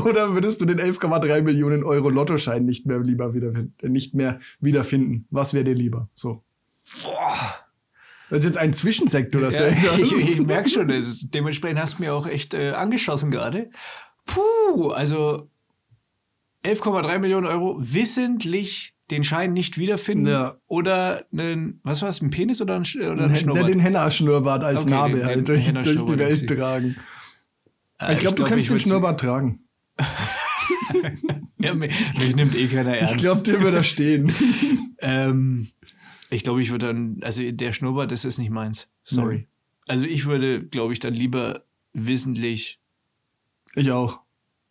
[0.03, 5.27] Oder würdest du den 11,3 Millionen Euro Lottoschein nicht mehr lieber wiederfinden, nicht mehr wiederfinden?
[5.29, 6.09] Was wäre dir lieber?
[6.15, 6.43] So.
[8.31, 9.97] Das ist jetzt ein Zwischensekt oder Ja, Zelda.
[9.99, 13.69] ich ich merke schon, ist, dementsprechend hast du mir auch echt äh, angeschossen gerade.
[14.25, 15.47] Puh, also
[16.65, 20.55] 11,3 Millionen Euro wissentlich den Schein nicht wiederfinden Ja.
[20.67, 23.69] oder einen, was war es, ein Penis oder ein, Sch- oder ein Den, Schnurrbart?
[23.69, 26.95] den Henna-Schnurrbart als Okay, Narbe den- halt durch, durch die Welt tragen.
[27.99, 29.67] Äh, ich glaube, du glaub, kannst ich den Schnurrbart tragen.
[31.57, 33.15] Ja, mich, mich nimmt eh keiner ernst.
[33.15, 34.33] Ich glaube, dir würde er stehen.
[35.03, 35.69] Ähm,
[36.29, 38.87] ich glaube, ich würde dann, also der Schnurrbart, das ist nicht meins.
[39.01, 39.35] Sorry.
[39.35, 39.47] Nee.
[39.87, 42.79] Also ich würde, glaube ich, dann lieber wissentlich,
[43.73, 44.19] Ich auch.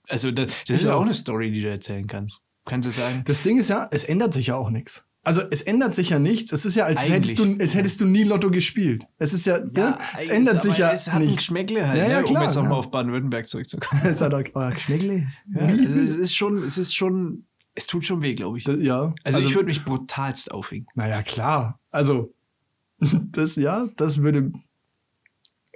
[0.09, 1.03] also da, das Ich ist auch.
[1.03, 2.43] eine Story, die du erzählen kannst.
[2.71, 3.23] Kannst du sagen?
[3.27, 5.05] Das Ding ist ja, es ändert sich ja auch nichts.
[5.23, 6.53] Also es ändert sich ja nichts.
[6.53, 9.05] Es ist ja, als hättest du, als hättest du nie Lotto gespielt.
[9.19, 9.99] Es ist ja, ne?
[10.19, 11.39] es ändert sich ja Es hat ein nicht.
[11.39, 12.25] Geschmäckle halt, Ja, ja, ne?
[12.25, 12.79] klar, um jetzt nochmal ja.
[12.79, 14.01] auf Baden-Württemberg zurückzukommen.
[14.05, 15.27] Es hat auch oh, Geschmäckle.
[15.53, 18.65] Ja, also es ist schon, es ist schon, es tut schon weh, glaube ich.
[18.65, 19.13] Das- ja.
[19.25, 20.87] Also, ich würde mich brutalst aufregen.
[20.95, 21.81] Naja, klar.
[21.91, 22.33] Also,
[23.01, 24.53] das ja, das würde.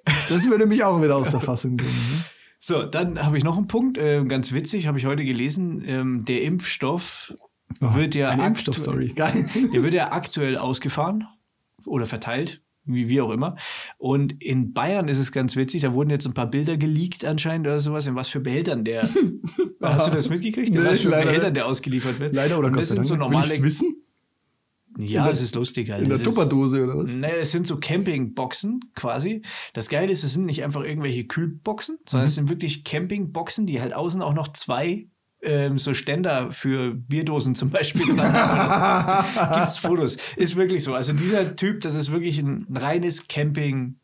[0.04, 1.90] Das würde mich auch wieder aus der Fassung bringen.
[1.90, 2.24] Ne?
[2.66, 5.82] So, dann habe ich noch einen Punkt, äh, ganz witzig, habe ich heute gelesen.
[5.86, 7.34] Ähm, der Impfstoff
[7.78, 9.12] wird ja Eine Impfstoffstory.
[9.74, 11.26] Der wird ja aktuell ausgefahren
[11.84, 13.56] oder verteilt, wie, wie auch immer.
[13.98, 17.66] Und in Bayern ist es ganz witzig, da wurden jetzt ein paar Bilder geleakt anscheinend
[17.66, 19.10] oder sowas, in was für Behältern der.
[19.82, 20.70] Hast du das mitgekriegt?
[20.70, 22.34] In Nee, was für leider Behältern der ausgeliefert wird?
[22.34, 23.62] Leider oder Und das sind so normale.
[23.62, 24.03] wissen?
[24.98, 26.02] Ja, das ist lustig halt.
[26.02, 27.16] In der Das Tupperdose oder was?
[27.16, 29.42] Ne, es sind so Campingboxen quasi.
[29.72, 32.08] Das Geile ist, es sind nicht einfach irgendwelche Kühlboxen, Mhm.
[32.08, 35.06] sondern es sind wirklich Campingboxen, die halt außen auch noch zwei
[35.42, 39.54] ähm, so Ständer für Bierdosen zum Beispiel haben.
[39.54, 40.16] Gibt's Fotos.
[40.36, 40.94] Ist wirklich so.
[40.94, 43.96] Also dieser Typ, das ist wirklich ein reines Camping.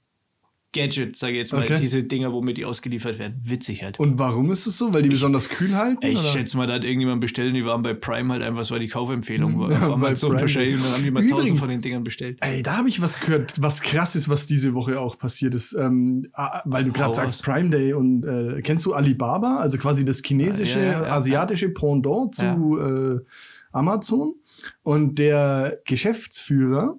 [0.73, 1.79] Gadget, sage ich jetzt mal, Okay.
[1.81, 3.41] diese Dinger, womit die ausgeliefert werden.
[3.45, 3.99] Witzig halt.
[3.99, 4.95] Und warum ist es so?
[4.95, 5.99] Weil die besonders kühl halten?
[6.07, 6.29] Ich oder?
[6.29, 8.79] schätze mal, da hat irgendjemand bestellt und die waren bei Prime halt einfach, es war
[8.79, 9.59] die Kaufempfehlung.
[9.59, 12.39] War Ja, auf Amazon wahrscheinlich und dann haben die mal tausend von den Dingern bestellt.
[12.41, 15.73] Ey, da habe ich was gehört, was krass ist, was diese Woche auch passiert ist.
[15.73, 17.43] Ähm, ah, weil du gerade sagst.
[17.43, 21.71] Prime Day und äh, kennst du Alibaba, also quasi das chinesische, Ja, ja, ja, asiatische
[21.71, 23.19] Pendant zu äh,
[23.73, 24.35] Amazon.
[24.83, 26.97] Und der Geschäftsführer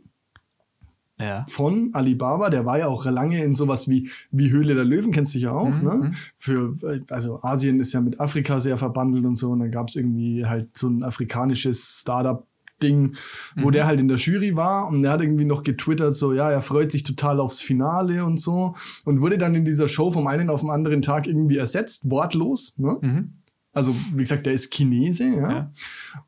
[1.21, 1.43] Ja.
[1.47, 5.36] von Alibaba, der war ja auch lange in sowas wie, wie Höhle der Löwen, kennst
[5.36, 5.93] du ja auch, Mhm, ne?
[5.95, 6.13] mhm.
[6.36, 6.75] Für,
[7.10, 10.45] also Asien ist ja mit Afrika sehr verbandelt und so, und dann gab es irgendwie
[10.45, 12.45] halt so ein afrikanisches Startup.
[12.84, 13.13] Ding,
[13.57, 13.71] wo Mhm.
[13.73, 16.62] der halt in der Jury war und er hat irgendwie noch getwittert, so, ja, er
[16.62, 18.73] freut sich total aufs Finale und so
[19.05, 22.73] und wurde dann in dieser Show vom einen auf den anderen Tag irgendwie ersetzt, wortlos,
[22.79, 22.97] ne?
[22.99, 23.31] Mhm.
[23.73, 25.51] Also, wie gesagt, der ist Chinese, ja.
[25.51, 25.69] Ja.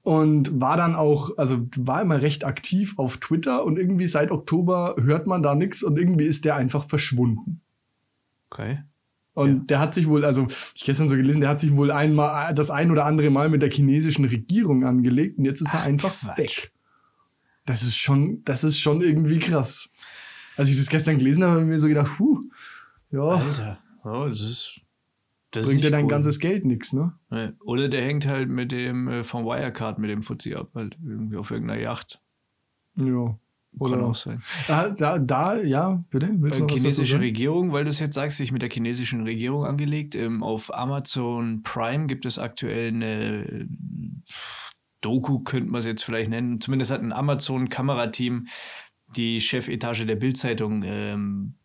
[0.02, 4.96] Und war dann auch, also war immer recht aktiv auf Twitter und irgendwie seit Oktober
[5.02, 7.62] hört man da nichts und irgendwie ist der einfach verschwunden.
[8.50, 8.80] Okay.
[9.34, 12.54] Und der hat sich wohl, also ich gestern so gelesen, der hat sich wohl einmal
[12.54, 15.86] das ein oder andere Mal mit der chinesischen Regierung angelegt und jetzt ist Ach, er
[15.86, 16.38] einfach Quatsch.
[16.38, 16.72] weg.
[17.66, 19.90] Das ist schon, das ist schon irgendwie krass.
[20.56, 22.40] Als ich das gestern gelesen habe, habe ich mir so gedacht, puh,
[23.12, 23.80] ja, Alter.
[24.04, 24.82] Oh, das ist.
[25.56, 26.10] Das bringt dir dein cool.
[26.10, 27.14] ganzes Geld nix, ne?
[27.64, 31.38] Oder der hängt halt mit dem äh, vom Wirecard mit dem Fuzzi ab, halt irgendwie
[31.38, 32.22] auf irgendeiner Yacht.
[32.96, 33.38] Ja.
[33.80, 34.44] Kann Oder auch sein.
[34.68, 36.30] da, da, da, ja, bitte?
[36.38, 37.20] Willst du Äh, chinesische?
[37.20, 40.14] Regierung, weil du es jetzt sagst, sich mit der chinesischen Regierung angelegt.
[40.14, 43.68] Ähm, auf Amazon Prime gibt es aktuell eine
[45.02, 46.62] Doku, könnte man es jetzt vielleicht nennen.
[46.62, 48.46] Zumindest hat ein Amazon-Kamerateam
[49.16, 51.56] die Chefetage der Bildzeitung ähm,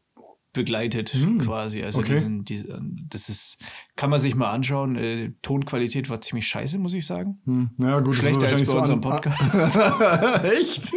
[0.58, 1.82] begleitet, Hm, quasi.
[1.82, 2.14] Also okay.
[2.14, 3.58] diesen, diesen, das ist,
[3.96, 4.96] kann man sich mal anschauen.
[4.96, 7.40] Äh, Tonqualität war ziemlich scheiße, muss ich sagen.
[7.46, 9.02] Hm, ja, gut, Schlechter als bei wahrscheinlich unserem
[9.70, 10.92] so an- Echt?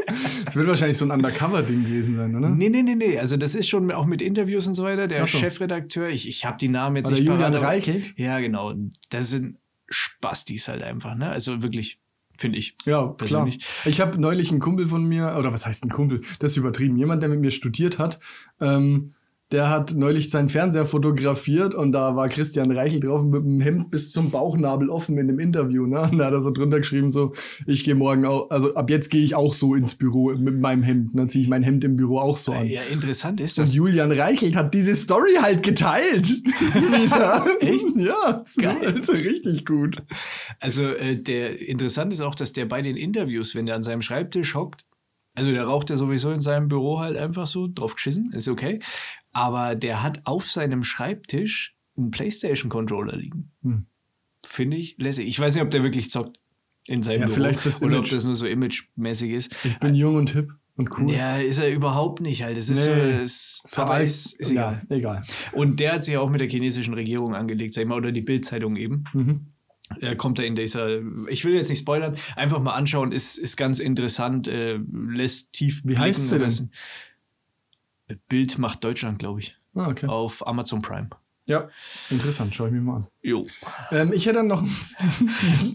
[0.45, 2.49] Das wird wahrscheinlich so ein Undercover-Ding gewesen sein, oder?
[2.49, 3.17] Nee, nee, nee, nee.
[3.17, 5.07] Also das ist schon auch mit Interviews und so weiter.
[5.07, 5.37] Der so.
[5.37, 8.13] Chefredakteur, ich, ich habe die Namen jetzt War nicht Julian parat, Reichelt?
[8.17, 8.73] Ja, genau.
[9.09, 9.57] Das sind
[9.89, 11.29] Spastis halt einfach, ne?
[11.29, 11.99] Also wirklich,
[12.37, 12.75] finde ich.
[12.85, 13.15] Ja, klar.
[13.17, 13.65] Persönlich.
[13.85, 16.21] Ich habe neulich einen Kumpel von mir, oder was heißt ein Kumpel?
[16.39, 16.97] Das ist übertrieben.
[16.97, 18.19] Jemand, der mit mir studiert hat,
[18.59, 19.13] ähm,
[19.51, 23.91] der hat neulich seinen Fernseher fotografiert und da war Christian Reichel drauf mit dem Hemd
[23.91, 25.85] bis zum Bauchnabel offen in dem Interview.
[25.85, 26.09] Ne?
[26.11, 27.33] Und da hat er so drunter geschrieben, so,
[27.67, 30.83] ich gehe morgen auch, also ab jetzt gehe ich auch so ins Büro mit meinem
[30.83, 31.11] Hemd.
[31.13, 32.65] Dann ziehe ich mein Hemd im Büro auch so an.
[32.65, 33.75] Ja, interessant ist Und das.
[33.75, 36.27] Julian Reichelt hat diese Story halt geteilt.
[37.59, 37.97] Echt?
[37.97, 38.95] Ja, Geil.
[38.95, 39.97] Also richtig gut.
[40.59, 44.01] Also äh, der interessant ist auch, dass der bei den Interviews, wenn der an seinem
[44.01, 44.85] Schreibtisch hockt,
[45.33, 48.79] also der raucht ja sowieso in seinem Büro halt einfach so drauf geschissen, ist okay.
[49.31, 53.51] Aber der hat auf seinem Schreibtisch einen PlayStation-Controller liegen.
[53.63, 53.85] Hm.
[54.45, 55.27] Finde ich lässig.
[55.27, 56.39] Ich weiß nicht, ob der wirklich zockt
[56.87, 57.35] in seinem Ja, Büro.
[57.35, 59.55] vielleicht fürs oder ob das nur so imagemäßig ist.
[59.63, 61.11] Ich bin jung und hip und cool.
[61.13, 62.57] Ja, ist er überhaupt nicht halt.
[62.57, 63.11] Das ist Nee.
[63.17, 64.97] so, das, So aber ist, ist ja, egal.
[64.97, 65.23] egal.
[65.53, 68.21] Und der hat sich auch mit der chinesischen Regierung angelegt, sag ich mal, oder die
[68.21, 69.03] Bildzeitung eben.
[69.13, 69.47] Mhm.
[69.99, 73.57] Er kommt da in dieser, ich will jetzt nicht spoilern, einfach mal anschauen, ist, ist
[73.57, 76.69] ganz interessant, äh, lässt tief Wie heißt sie denn?
[78.27, 80.07] Bild macht Deutschland, glaube ich, Ah, okay.
[80.07, 81.09] auf Amazon Prime.
[81.45, 81.69] Ja,
[82.09, 83.07] interessant, schau ich mir mal an.
[83.21, 83.47] Jo.
[83.91, 84.63] Ähm, ich hätte dann noch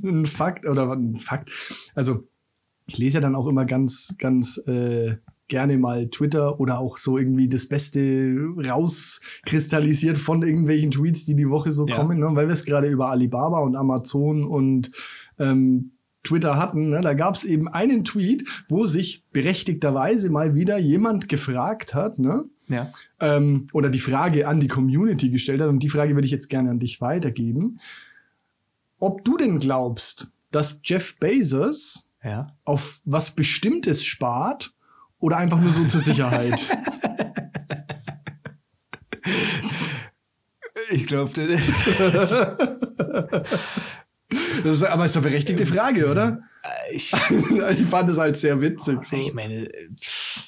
[0.02, 1.50] einen Fakt, oder was, ein Fakt.
[1.94, 2.26] Also,
[2.86, 5.16] ich lese ja dann auch immer ganz, ganz äh,
[5.48, 11.48] gerne mal Twitter oder auch so irgendwie das Beste rauskristallisiert von irgendwelchen Tweets, die die
[11.48, 11.96] Woche so Ja.
[11.96, 12.28] kommen, ne?
[12.32, 14.90] weil wir es gerade über Alibaba und Amazon und
[15.38, 15.92] ähm,
[16.24, 16.88] Twitter hatten.
[16.88, 17.00] Ne?
[17.02, 22.44] Da gab es eben einen Tweet, wo sich berechtigterweise mal wieder jemand gefragt hat, ne?
[22.68, 22.90] Ja.
[23.20, 26.48] ähm, oder die Frage an die Community gestellt hat, und die Frage würde ich jetzt
[26.48, 27.76] gerne an dich weitergeben.
[28.98, 32.48] Ob du denn glaubst, dass Jeff Bezos Ja.
[32.64, 34.72] auf was Bestimmtes spart
[35.26, 36.60] oder einfach nur so zur Sicherheit?
[40.90, 41.32] Ich glaube,
[44.62, 46.42] Das ist aber ist eine berechtigte Frage, oder?
[46.92, 47.12] ich,
[47.78, 49.04] ich fand es halt sehr witzig.
[49.04, 49.16] So.
[49.16, 50.44] ich meine, äh, pff,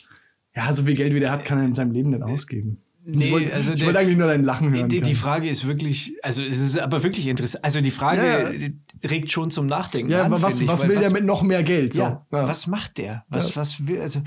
[0.54, 2.78] Ja, so viel Geld wie der hat, kann er in seinem Leben nicht ausgeben.
[3.04, 4.88] Nee, ich wollte also wollte eigentlich nur dein Lachen hören.
[4.88, 5.14] die, die.
[5.14, 7.64] Frage ist wirklich, also es ist aber wirklich interessant.
[7.64, 10.26] Also die Frage Ja, regt schon zum Nachdenken ja, an.
[10.32, 11.94] aber was, ich, was will der mit noch mehr Geld?
[11.94, 12.02] So?
[12.02, 13.24] Ja, was macht der?
[13.28, 13.56] Was, Ja.
[13.56, 14.20] was will, also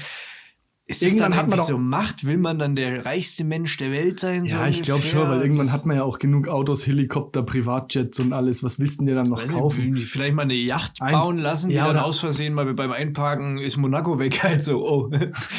[0.88, 2.26] ist Irgendwann hat man doch- so Macht?
[2.26, 4.46] Will man dann der reichste Mensch der Welt sein?
[4.48, 8.20] so Ja, ich glaube schon, weil irgendwann hat man ja auch genug Autos, Helikopter, Privatjets
[8.20, 8.62] und alles.
[8.64, 9.94] Was willst du denn dir dann noch Weiß kaufen?
[9.94, 12.74] die vielleicht mal eine Yacht Eins- bauen lassen, die ja, dann oder- aus Versehen mal
[12.74, 15.10] beim Einparken ist Monaco weg, halt so, oh.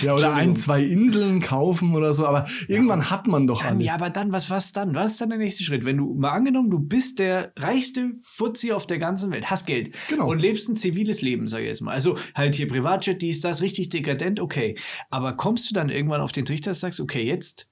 [0.02, 2.26] Ja, oder ein, zwei Inseln kaufen oder so.
[2.26, 3.86] Aber irgendwann hat man doch Dann, alles.
[3.86, 4.94] ja, aber dann, was, was dann?
[4.94, 5.84] Was ist dann der nächste Schritt?
[5.86, 9.94] Wenn du mal angenommen, du bist der reichste Fuzzi auf der ganzen Welt, hast Geld
[10.10, 10.28] Genau.
[10.28, 11.92] und lebst ein ziviles Leben, sag ich jetzt mal.
[11.92, 14.76] Also halt hier Privatjet, dies, das, richtig dekadent, okay.
[15.10, 17.68] Aber kommst du dann irgendwann auf den Trichter, dass du sagst, okay, jetzt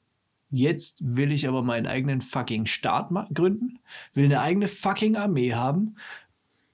[0.52, 3.78] jetzt will ich aber meinen eigenen fucking Staat gründen,
[4.14, 5.96] will eine eigene fucking Armee haben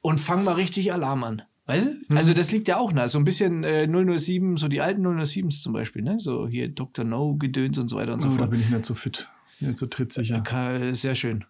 [0.03, 1.43] und fang mal richtig Alarm an.
[1.67, 2.17] Weißt du?
[2.17, 3.09] Also das liegt ja auch nah.
[3.09, 3.87] So ein bisschen äh,
[4.19, 6.19] 007, so die alten 007s zum Beispiel, ne?
[6.19, 7.05] So hier Dr.
[7.05, 8.51] No, Gedöns und so weiter und so da fort.
[8.51, 9.29] bin ich nicht so fit.
[9.61, 10.41] Nicht so trittsicher.
[10.43, 11.45] Ka- Sehr schön.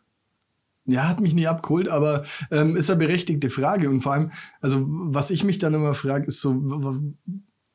[0.87, 3.91] Ja, hat mich nie abgeholt, aber ähm, ist eine berechtigte Frage.
[3.91, 7.05] Und vor allem, also was ich mich dann immer frage, ist so,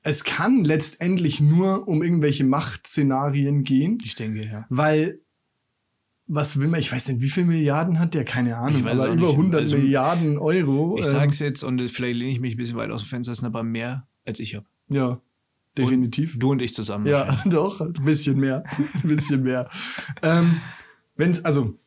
[0.04, 4.66] es kann letztendlich nur um irgendwelche Machtszenarien gehen, Ich denke, ja.
[4.70, 5.20] weil
[6.34, 9.02] was will man, ich weiß nicht, wie viel Milliarden hat der, keine Ahnung, Ich weiß
[9.02, 9.32] aber über nicht.
[9.38, 10.96] 100 Also, Milliarden Euro.
[10.98, 13.32] Ich ähm, sag's jetzt und vielleicht lehne ich mich ein bisschen weit aus dem Fenster,
[13.32, 14.66] das sind aber mehr als ich habe.
[14.88, 15.20] Ja,
[15.78, 16.40] definitiv.
[16.40, 17.06] Du und ich zusammen.
[17.06, 18.64] Ja, doch, ein bisschen mehr.
[19.04, 19.70] Ein bisschen mehr.
[20.24, 20.62] ähm,
[21.18, 21.78] wenn's, also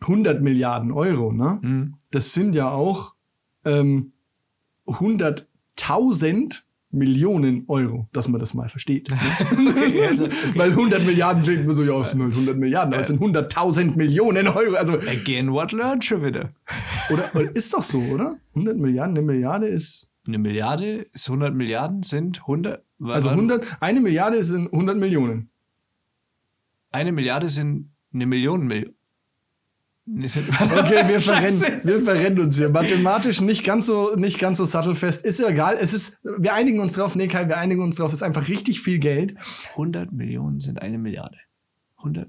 [0.00, 1.58] 100 Milliarden Euro, ne?
[1.60, 1.94] Mhm.
[2.10, 3.14] Das sind ja auch
[3.66, 4.12] ähm,
[4.86, 9.10] 100.000 Millionen Euro, dass man das mal versteht.
[9.10, 9.16] Ne?
[9.72, 13.00] Okay, also, Weil 100 Milliarden denkt man so, ja, es sind halt 100 Milliarden, aber
[13.00, 14.76] es sind 100.000 Millionen Euro.
[14.76, 16.52] Also, Again, what learned schon wieder?
[17.10, 18.36] oder, ist doch so, oder?
[18.54, 22.82] 100 Milliarden, eine Milliarde ist, Eine Milliarde ist 100 Milliarden, sind 100.
[23.00, 25.50] also warte, 100, eine Milliarde sind 100 Millionen.
[26.90, 28.94] Eine Milliarde sind eine Million Million.
[30.06, 32.68] Okay, wir verrennen, wir verrennen uns hier.
[32.68, 35.24] Mathematisch nicht ganz so, nicht ganz so sattelfest.
[35.24, 35.76] Ist ja egal.
[35.80, 37.14] Es ist, wir einigen uns drauf.
[37.14, 38.08] Nee, Kai, wir einigen uns drauf.
[38.08, 39.36] Es ist einfach richtig viel Geld.
[39.70, 41.38] 100 Millionen sind eine Milliarde.
[41.98, 42.28] 100.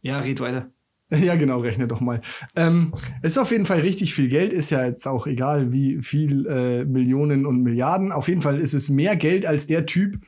[0.00, 0.70] Ja, red weiter.
[1.10, 2.22] Ja, genau, rechne doch mal.
[2.56, 4.52] Ähm, ist auf jeden Fall richtig viel Geld.
[4.52, 8.10] Ist ja jetzt auch egal, wie viel äh, Millionen und Milliarden.
[8.10, 10.18] Auf jeden Fall ist es mehr Geld, als der Typ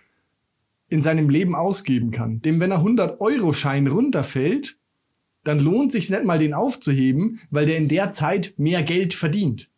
[0.89, 2.41] in seinem Leben ausgeben kann.
[2.43, 4.79] Dem, wenn er 100-Euro-Schein runterfällt,
[5.47, 9.71] dann lohnt sich nicht mal, den aufzuheben, weil der in der Zeit mehr Geld verdient.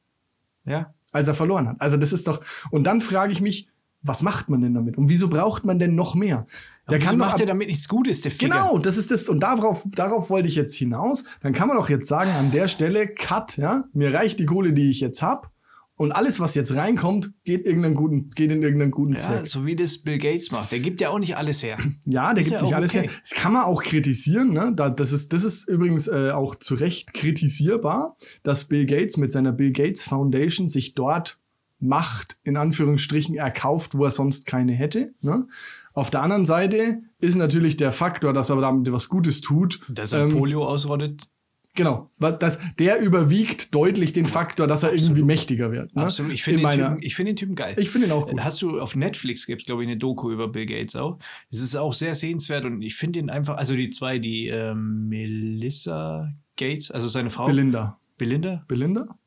[0.65, 0.93] Ja.
[1.13, 1.77] als er verloren hat.
[1.81, 2.43] Also das ist doch.
[2.71, 3.69] Und dann frage ich mich,
[4.03, 4.97] was macht man denn damit?
[4.99, 6.47] Und wieso braucht man denn noch mehr?
[6.91, 8.55] Der Wieso kann macht ab- er damit nichts Gutes, der Ficker?
[8.55, 9.29] Genau, das ist das.
[9.29, 11.25] Und darauf, darauf wollte ich jetzt hinaus.
[11.41, 14.73] Dann kann man doch jetzt sagen, an der Stelle, Cut, ja, mir reicht die Kohle,
[14.75, 15.51] die ich jetzt hab.
[15.99, 19.47] Und alles, was jetzt reinkommt, geht, irgendeinen guten, geht in irgendeinen guten Ja, Zweck.
[19.49, 20.71] so wie das Bill Gates macht.
[20.71, 21.77] Der gibt ja auch nicht alles her.
[22.05, 23.09] Ja, der Ist gibt ja nicht alles okay.
[23.09, 23.11] her.
[23.21, 24.53] Das kann man auch kritisieren.
[24.53, 24.73] Ne?
[24.75, 29.33] Da, das, ist, das ist übrigens äh, auch zu Recht kritisierbar, dass Bill Gates mit
[29.33, 31.41] seiner Bill Gates Foundation sich dort
[31.81, 35.15] Macht in Anführungsstrichen erkauft, wo er sonst keine hätte.
[35.21, 35.49] Ne?
[35.95, 39.81] Auf der anderen Seite ist natürlich der Faktor, dass er damit was Gutes tut.
[39.89, 41.29] Dass er ähm, Polio ausrottet.
[41.75, 45.95] Genau, das, der überwiegt deutlich den Faktor, dass er irgendwie mächtiger wird.
[45.95, 46.03] Ne?
[46.03, 46.33] Absolut.
[46.33, 47.77] Ich In finde den, find den Typen geil.
[47.79, 48.41] ich finde ihn auch gut.
[48.43, 51.19] Hast du auf Netflix gibt's glaube ich eine Doku über Bill Gates auch.
[51.51, 55.09] Es ist auch sehr sehenswert und ich finde ihn einfach, also die zwei, die ähm,
[55.09, 58.01] Melissa Gates, also seine Frau Belinda.
[58.17, 59.19] Belinda, Belinda?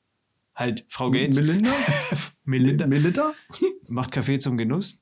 [0.55, 1.71] halt Frau Gates, Melinda?
[2.43, 3.33] Melinda Melita?
[3.87, 5.01] macht Kaffee zum Genuss.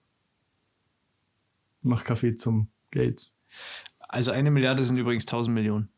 [1.81, 3.35] Mach Kaffee zum Gates.
[3.99, 5.89] Also eine Milliarde sind übrigens 1000 Millionen.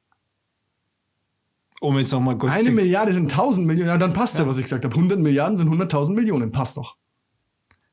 [1.81, 3.89] Um jetzt noch mal kurz Eine Milliarde sind 1000 Millionen.
[3.89, 4.95] Ja, dann passt ja, was ich gesagt habe.
[4.95, 6.51] 100 Milliarden sind 100.000 Millionen.
[6.51, 6.95] Passt doch.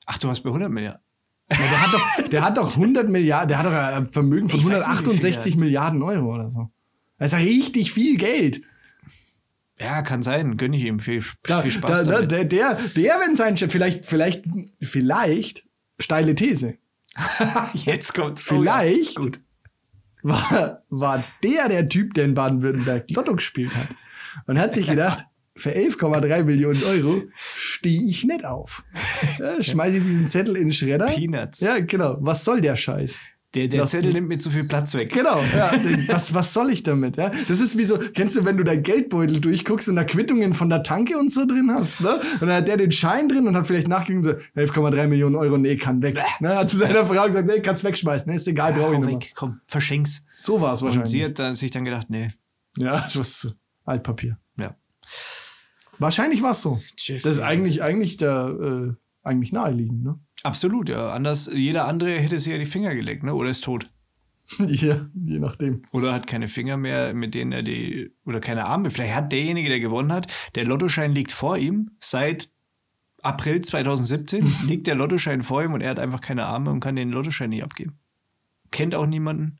[0.04, 1.00] Ach, du hast bei 100 Milliarden.
[1.50, 4.58] Ja, der, hat doch der hat doch 100 Milliarden, der hat doch ein Vermögen von
[4.58, 6.70] Ich weiß nicht, wie viel 168 er Milliarden Euro oder so.
[7.16, 8.60] Das ist ja richtig viel Geld.
[9.80, 10.58] Ja, kann sein.
[10.58, 12.30] Gönne ich ihm viel, Da, viel Spaß da, da, damit.
[12.30, 14.44] der, der, der, wenn sein Chef, vielleicht, vielleicht,
[14.82, 15.64] vielleicht,
[15.98, 16.74] steile These.
[17.72, 19.30] Jetzt kommt Vielleicht Oh, ja.
[20.28, 23.88] War, war der der Typ, der in Baden-Württemberg Lotto gespielt hat.
[24.46, 25.24] Und hat sich gedacht,
[25.56, 27.22] für 11,3 Millionen Euro
[27.54, 28.84] stehe ich nicht auf.
[29.38, 31.06] Ja, schmeiße ich diesen Zettel in den Schredder.
[31.06, 31.60] Peanuts.
[31.60, 32.16] Ja, genau.
[32.20, 33.18] Was soll der Scheiß?
[33.54, 35.10] Der, der Das- Zettel nimmt mir zu viel Platz weg.
[35.10, 35.72] Genau, ja.
[36.08, 37.16] was, was soll ich damit?
[37.16, 37.30] Ja?
[37.30, 40.68] Das ist wie so, kennst du, wenn du dein Geldbeutel durchguckst und da Quittungen von
[40.68, 42.20] der Tanke und so drin hast, ne?
[42.40, 45.56] Und dann hat der den Schein drin und hat vielleicht nachgegangen so, 11,3 Millionen Euro,
[45.56, 46.18] nee, kann weg.
[46.40, 46.56] Ne?
[46.56, 48.36] Hat zu seiner Frau gesagt, nee, kannst wegschmeißen, ne?
[48.36, 50.20] ist egal, brauche ich nicht komm, verschenk's.
[50.36, 51.24] So war es Und sie wahrscheinlich.
[51.24, 52.32] hat dann, sich dann gedacht, nee,
[52.76, 53.48] Ja, was,
[53.86, 54.38] Altpapier.
[54.60, 54.76] ja.
[55.98, 56.80] Wahrscheinlich war es so.
[56.96, 58.92] Jeff Das ist eigentlich, eigentlich der, äh,
[59.26, 60.18] eigentlich naheliegend, ne?
[60.42, 61.12] Absolut, ja.
[61.12, 63.34] Anders, jeder andere hätte sich ja die Finger gelegt, ne?
[63.34, 63.90] Oder ist tot.
[64.66, 65.82] ja, je nachdem.
[65.92, 68.90] Oder hat keine Finger mehr, mit denen er die, oder keine Arme.
[68.90, 71.90] Vielleicht hat derjenige, der gewonnen hat, der Lottoschein liegt vor ihm.
[72.00, 72.50] Seit
[73.22, 76.96] April 2017 liegt der Lottoschein vor ihm und er hat einfach keine Arme und kann
[76.96, 77.98] den Lottoschein nicht abgeben.
[78.70, 79.58] Kennt auch niemanden.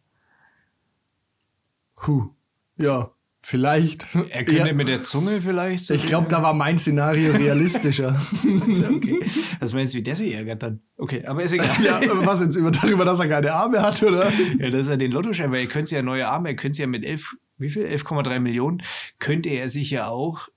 [1.97, 2.31] Puh.
[2.77, 3.11] Ja,
[3.41, 4.07] vielleicht.
[4.31, 5.85] Er könnte mit der Zunge vielleicht.
[5.85, 8.21] so ich glaube, da war mein Szenario realistischer.
[8.45, 9.21] okay.
[9.61, 10.81] Was meinst du, wie der sich ärgert dann?
[10.97, 11.69] Okay, aber ist egal.
[11.83, 14.31] ja, was jetzt über, darüber, dass er keine Arme hat, oder?
[14.59, 17.05] Ja, dass er den Lottoschein, weil er könnte ja neue Arme, er könnte ja mit
[17.05, 17.87] 11, wie viel?
[17.87, 18.83] 11,3 Millionen,
[19.19, 20.49] könnte er sich ja auch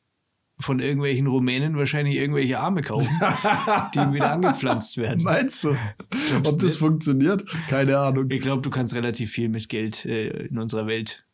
[0.62, 3.10] von irgendwelchen Rumänen wahrscheinlich irgendwelche Arme kaufen,
[3.96, 5.24] die ihm wieder angepflanzt werden.
[5.24, 5.76] Meinst du?
[6.30, 6.80] Glaubst Ob das du?
[6.80, 7.46] funktioniert?
[7.70, 8.30] Keine Ahnung.
[8.30, 11.26] Ich glaube, du kannst relativ viel mit Geld äh, in unserer Welt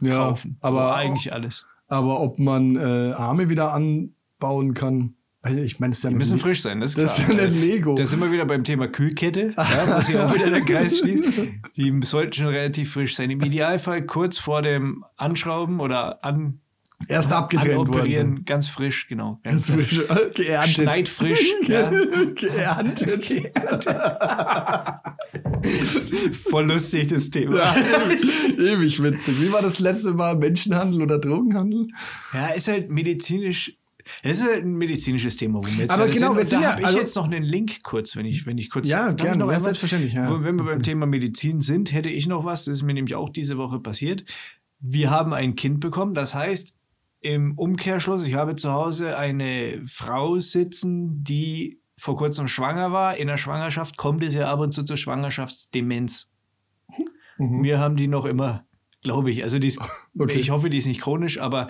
[0.00, 0.56] Ja, kaufen.
[0.60, 1.66] aber eigentlich alles.
[1.88, 6.10] Aber ob man äh, Arme wieder anbauen kann, weiß ich, ich meine, das ist ja
[6.10, 7.42] Die müssen Le- frisch sein, das ist Das ist klar.
[7.42, 7.94] ja nicht Lego.
[7.94, 11.38] Da sind wir wieder beim Thema Kühlkette, ja, was hier auch wieder der Kreis schließt.
[11.76, 13.30] Die sollten schon relativ frisch sein.
[13.30, 16.60] Im Idealfall kurz vor dem Anschrauben oder an,
[17.08, 17.90] Erst abgetrennt worden.
[17.92, 19.38] anoperieren, ganz frisch, genau.
[19.44, 20.74] Ganz frisch, äh, geerntet.
[20.74, 21.40] Schneidfrisch.
[21.68, 21.90] ja.
[22.34, 23.26] geerntet.
[26.50, 27.56] Voll lustig, das Thema.
[27.58, 27.74] Ja,
[28.58, 29.40] ewig, witzig.
[29.40, 31.86] Wie war das letzte Mal Menschenhandel oder Drogenhandel?
[32.32, 33.76] Ja, ist halt medizinisch.
[34.22, 36.36] Es ist halt ein medizinisches Thema, wo wir jetzt Aber genau, sind.
[36.36, 38.46] wir Und sind da ja- habe ich also- jetzt noch einen Link kurz, wenn ich,
[38.46, 38.88] wenn ich kurz.
[38.88, 40.30] Ja, gerne, noch ja, selbstverständlich, ja.
[40.30, 42.66] Wo- Wenn wir beim Thema Medizin sind, hätte ich noch was.
[42.66, 44.24] Das ist mir nämlich auch diese Woche passiert.
[44.78, 46.14] Wir haben ein Kind bekommen.
[46.14, 46.75] Das heißt,
[47.26, 53.16] im Umkehrschluss, ich habe zu Hause eine Frau sitzen, die vor kurzem schwanger war.
[53.16, 56.30] In der Schwangerschaft kommt es ja ab und zu zur Schwangerschaftsdemenz.
[57.38, 57.62] Mhm.
[57.62, 58.64] Wir haben die noch immer,
[59.02, 59.42] glaube ich.
[59.42, 59.80] Also die ist,
[60.18, 60.38] Okay.
[60.38, 61.68] ich hoffe, die ist nicht chronisch, aber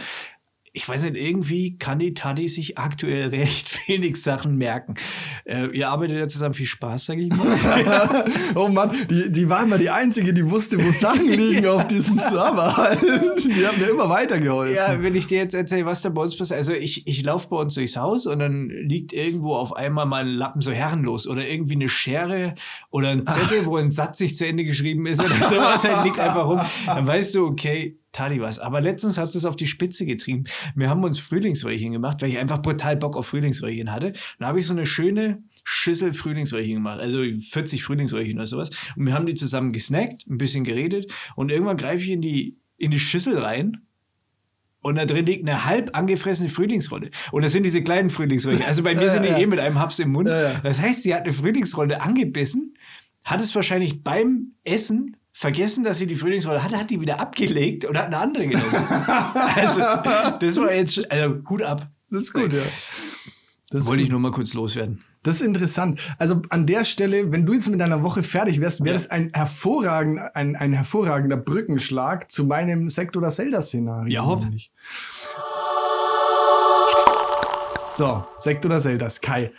[0.77, 4.95] ich weiß nicht, irgendwie kann die Tati sich aktuell recht wenig Sachen merken.
[5.47, 8.25] Äh, ihr arbeitet ja zusammen, viel Spaß, sage ich mal.
[8.55, 12.19] oh Mann, die, die war immer die Einzige, die wusste, wo Sachen liegen auf diesem
[12.19, 12.95] Server.
[13.01, 14.77] Die hat mir immer weitergeholfen.
[14.77, 16.59] ja, wenn ich dir jetzt erzähle, was da bei uns passiert.
[16.59, 20.25] Also ich, ich laufe bei uns durchs Haus und dann liegt irgendwo auf einmal mal
[20.25, 22.55] ein Lappen so herrenlos oder irgendwie eine Schere
[22.91, 26.21] oder ein Zettel, wo ein Satz nicht zu Ende geschrieben ist oder sowas, halt liegt
[26.21, 26.61] einfach rum.
[26.85, 28.59] Dann weißt du, okay, Tati was.
[28.59, 30.45] Aber letztens hat es auf die Spitze getrieben.
[30.75, 34.13] Wir haben uns Frühlingsröhrchen gemacht, weil ich einfach brutal Bock auf Frühlingsröhrchen hatte.
[34.39, 38.71] Dann habe ich so eine schöne Schüssel Frühlingsröhrchen gemacht, also 40 Frühlingsröhrchen oder sowas.
[38.97, 42.57] Und wir haben die zusammen gesnackt, ein bisschen geredet und irgendwann greife ich in die,
[42.79, 43.83] in die Schüssel rein
[44.87, 47.11] und da drin liegt eine halb angefressene Frühlingsrolle.
[47.33, 48.65] Und das sind diese kleinen Frühlingsröhrchen.
[48.65, 49.39] Also bei mir Ja, sind die ja.
[49.39, 50.29] eh mit einem Haps im Mund.
[50.29, 50.61] Ja.
[50.61, 52.75] Das heißt, sie hat eine Frühlingsrolle angebissen,
[53.25, 57.85] hat es wahrscheinlich beim Essen vergessen, dass sie die Frühlingsrolle hatte, hat die wieder abgelegt
[57.85, 58.73] und hat eine andere genommen.
[59.55, 59.81] also,
[60.41, 61.87] das war jetzt, also Hut ab.
[62.11, 62.63] Das ist gut, ja.
[63.71, 65.05] Das Wollte ich nur mal kurz loswerden.
[65.25, 66.01] Das ist interessant.
[66.19, 69.01] Also an der Stelle, wenn du jetzt mit deiner Woche fertig wärst, wäre Ja.
[69.03, 74.11] das ein, hervorragend, ein, ein hervorragender Brückenschlag zu meinem Sektor oder Zelda-Szenario.
[74.15, 74.41] Ja, hopp.
[74.41, 74.73] nämlich.
[77.93, 79.51] So, Sektor oder Zelda, Sky.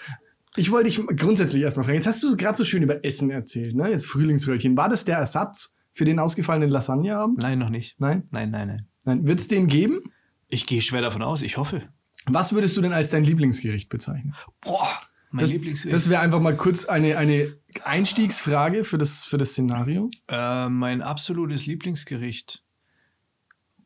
[0.58, 1.98] Ich wollte dich grundsätzlich erstmal fragen.
[1.98, 3.90] Jetzt hast du gerade so schön über Essen erzählt, ne?
[3.90, 4.76] Jetzt Frühlingsröhrchen.
[4.76, 7.38] War das der Ersatz für den ausgefallenen Lasagneabend?
[7.38, 7.96] Nein, noch nicht.
[8.00, 8.24] Nein?
[8.32, 8.88] Nein, nein, nein.
[9.06, 9.28] Nein.
[9.28, 10.02] Wird es den geben?
[10.48, 11.82] Ich gehe schwer davon aus, ich hoffe.
[12.26, 14.36] Was würdest du denn als dein Lieblingsgericht bezeichnen?
[14.62, 14.88] Boah,
[15.32, 15.96] mein Das, Lieblingsgericht.
[15.96, 20.10] das wäre einfach mal kurz eine, eine Einstiegsfrage für das, für das Szenario.
[20.28, 22.64] Äh, mein absolutes Lieblingsgericht.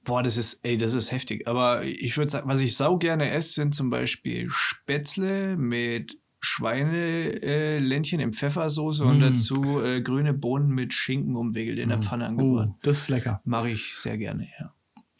[0.03, 1.47] Boah, das ist, ey, das ist heftig.
[1.47, 7.43] Aber ich würde sagen, was ich sau gerne esse, sind zum Beispiel Spätzle mit Schweineländchen
[7.43, 9.21] äh, Ländchen in Pfeffersoße und Mm.
[9.21, 12.75] dazu äh, grüne Bohnen mit Schinken umwickelt in der Pfanne Oh, angebraten.
[12.82, 13.41] das ist lecker.
[13.45, 14.73] Mache ich sehr gerne, ja.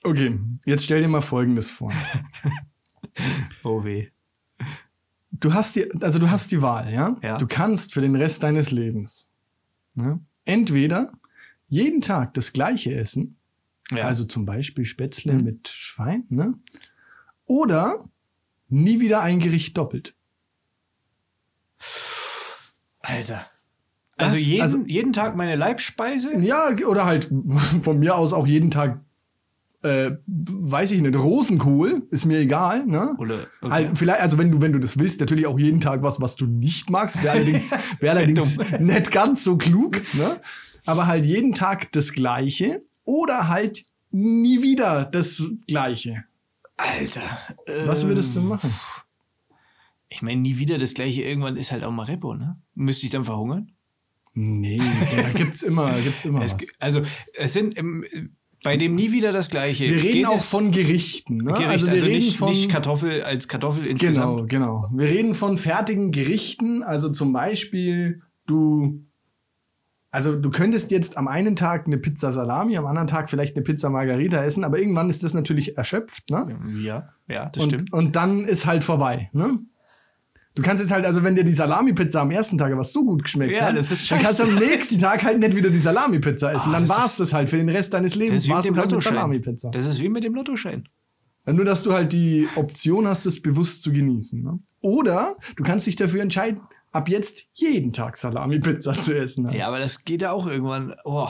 [0.04, 1.92] Okay, jetzt stell dir mal Folgendes vor.
[3.64, 4.08] Oh weh.
[5.32, 7.18] Du hast die, also du hast die Wahl, ja?
[7.24, 7.38] Ja.
[7.38, 9.30] Du kannst für den Rest deines Lebens
[9.96, 11.12] ne, entweder
[11.68, 13.38] jeden Tag das gleiche essen,
[13.92, 14.06] Ja.
[14.06, 15.44] also zum Beispiel Spätzle Mhm.
[15.44, 16.54] mit Schwein, ne?
[17.46, 18.10] Oder
[18.70, 20.16] nie wieder ein Gericht doppelt.
[23.02, 23.46] Alter.
[24.18, 26.38] Das- Also jeden, also- jeden Tag meine Leibspeise?
[26.38, 27.30] Ja, oder halt
[27.82, 29.00] von mir aus auch jeden Tag,
[29.84, 33.16] äh, weiß ich nicht, Rosenkohl, ist mir egal, ne?
[33.18, 33.72] Oder, okay.
[33.72, 36.36] Halt, vielleicht, also wenn du, wenn du das willst, natürlich auch jeden Tag was, was
[36.36, 40.40] du nicht magst, wäre allerdings, wäre allerdings nicht ganz so klug, ne?
[40.86, 46.26] Aber halt jeden Tag das Gleiche oder halt nie wieder das Gleiche.
[46.78, 47.22] Alter.
[47.86, 48.74] Was würdest du ähm, machen?
[50.14, 51.22] Ich meine, nie wieder das gleiche.
[51.24, 52.62] Irgendwann ist halt auch mal Repo, ne?
[52.76, 53.72] Müsste ich dann verhungern?
[54.34, 54.82] Nee,
[55.16, 56.74] da gibt's immer, gibt's immer Es, was.
[56.80, 57.02] also,
[57.34, 58.06] es sind ähm,
[58.64, 59.86] bei dem nie wieder das gleiche.
[59.86, 61.54] Wir reden geht auch von Gerichten, ne?
[61.54, 64.50] Gericht, also also, wir reden nicht, von nicht Kartoffel als Kartoffel Genau, insgesamt.
[64.50, 64.90] genau.
[64.94, 66.84] Wir reden von fertigen Gerichten.
[66.84, 69.06] Also zum Beispiel, du,
[70.12, 73.64] also du könntest jetzt am einen Tag eine Pizza Salami, am anderen Tag vielleicht eine
[73.64, 76.60] Pizza Margarita essen, aber irgendwann ist das natürlich erschöpft, ne?
[76.84, 77.92] Ja, ja, das stimmt.
[77.94, 79.60] Und, und dann ist halt vorbei, ne?
[80.54, 83.24] Du kannst jetzt halt, also wenn dir die Salami-Pizza am ersten Tag was so gut
[83.24, 85.80] geschmeckt Ja, hat, das ist dann kannst du am nächsten Tag halt nicht wieder die
[85.80, 86.72] Salami-Pizza essen.
[86.72, 88.50] Ah, dann war's das halt für den Rest deines Lebens.
[88.50, 89.02] War's dem das halt mit.
[89.02, 89.72] Salami-Pizza.
[89.72, 90.90] Das ist wie mit dem Lottoschein.
[91.46, 94.44] Nur, dass du halt die Option hast, es bewusst zu genießen.
[94.44, 94.60] Ne?
[94.82, 99.46] Oder du kannst dich dafür entscheiden, ab jetzt jeden Tag Salami-Pizza zu essen.
[99.46, 99.58] Ne?
[99.58, 100.96] Ja, aber das geht ja auch irgendwann.
[101.06, 101.30] Oh.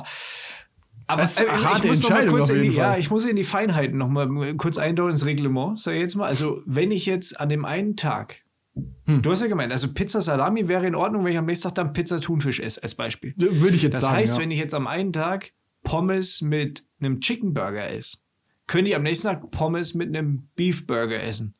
[1.08, 3.12] Aber Das ist eine äh, harte ich muss Entscheidung kurz auf in die, ja, ich
[3.12, 6.26] muss in die Feinheiten noch mal kurz eintauchen ins Reglement, sag ich jetzt mal.
[6.26, 8.42] Also, wenn ich jetzt an dem einen Tag,
[9.06, 9.22] Hm.
[9.22, 11.76] du hast ja gemeint, also Pizza Salami wäre in Ordnung, wenn ich am nächsten Tag
[11.76, 13.34] dann Pizza Thunfisch esse, als Beispiel.
[13.38, 14.16] Würde ich jetzt Das sagen.
[14.16, 14.40] heißt, ja.
[14.42, 15.52] wenn ich jetzt am einen Tag
[15.84, 18.20] Pommes mit einem Chicken Burger esse,
[18.68, 21.54] könnte ich am nächsten Tag Pommes mit einem Beef Burger essen.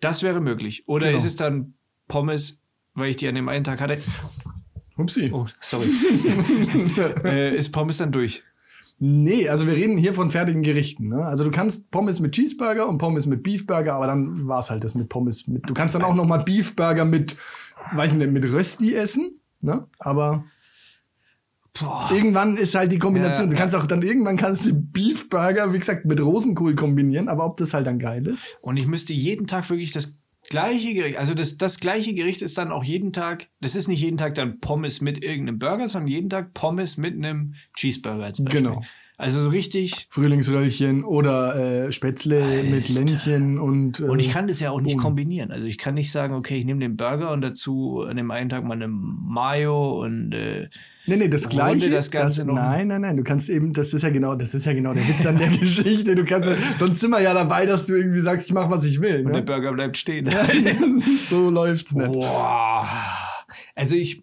[0.00, 0.82] Das wäre möglich.
[0.88, 1.16] Oder Genau.
[1.18, 1.74] ist es dann
[2.08, 2.60] Pommes,
[2.94, 3.98] weil ich die an dem einen Tag hatte?
[4.98, 5.30] Upsi.
[5.32, 5.86] Oh, sorry.
[7.24, 8.42] äh, ist Pommes dann durch?
[9.04, 11.08] Nee, also wir reden hier von fertigen Gerichten.
[11.08, 11.24] Ne?
[11.24, 14.94] Also du kannst Pommes mit Cheeseburger und Pommes mit Beefburger, aber dann war's halt das
[14.94, 15.68] mit Pommes mit.
[15.68, 17.36] Du kannst dann auch noch mal Beefburger mit,
[17.94, 19.40] weiß ich nicht, mit Rösti essen.
[19.60, 19.88] Ne?
[19.98, 20.44] Aber
[21.80, 22.10] Boah.
[22.14, 23.46] irgendwann ist halt die Kombination.
[23.46, 23.58] Ja, du ja.
[23.58, 27.28] kannst auch dann irgendwann kannst du Beefburger, wie gesagt, mit Rosenkohl kombinieren.
[27.28, 28.46] Aber ob das halt dann geil ist?
[28.60, 30.12] Und ich müsste jeden Tag wirklich das
[30.48, 34.00] gleiche Gericht, also das, das gleiche Gericht ist dann auch jeden Tag, das ist nicht
[34.00, 38.42] jeden Tag dann Pommes mit irgendeinem Burger, sondern jeden Tag Pommes mit einem Cheeseburger als
[38.42, 38.62] Beispiel.
[38.62, 38.82] Genau.
[39.22, 40.06] Also so richtig.
[40.10, 44.00] Frühlingsröllchen oder äh, Spätzle mit Ländchen und.
[44.00, 45.02] Äh, Und ich kann das ja auch nicht Bohnen.
[45.04, 45.52] kombinieren.
[45.52, 48.48] Also ich kann nicht sagen, okay, ich nehme den Burger und dazu an dem einen
[48.50, 50.68] Tag mal eine Mayo und äh,
[51.06, 51.88] Nee, nee, das gleiche.
[51.90, 52.10] das
[52.44, 52.54] noch.
[52.54, 53.16] Nein, nein, nein.
[53.16, 55.48] Du kannst eben, das ist ja genau, das ist ja genau der Witz an der
[55.58, 56.14] Geschichte.
[56.14, 58.84] Du kannst ja, sonst sind wir ja dabei, dass du irgendwie sagst, ich mach, was
[58.84, 59.18] ich will.
[59.24, 59.42] und der Ne?
[59.42, 60.28] Burger bleibt stehen.
[61.20, 62.12] so läuft's nicht.
[62.12, 62.88] Boah.
[63.76, 64.22] Also ich.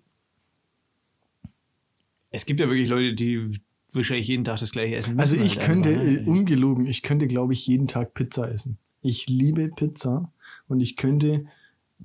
[2.31, 3.59] Es gibt ja wirklich Leute, die
[3.95, 5.19] wahrscheinlich jeden Tag das gleiche essen.
[5.19, 6.23] Also ich halt könnte, einfach, ne?
[6.25, 8.77] ungelogen, ich könnte, glaube ich, jeden Tag Pizza essen.
[9.01, 10.31] Ich liebe Pizza
[10.67, 11.45] und ich könnte,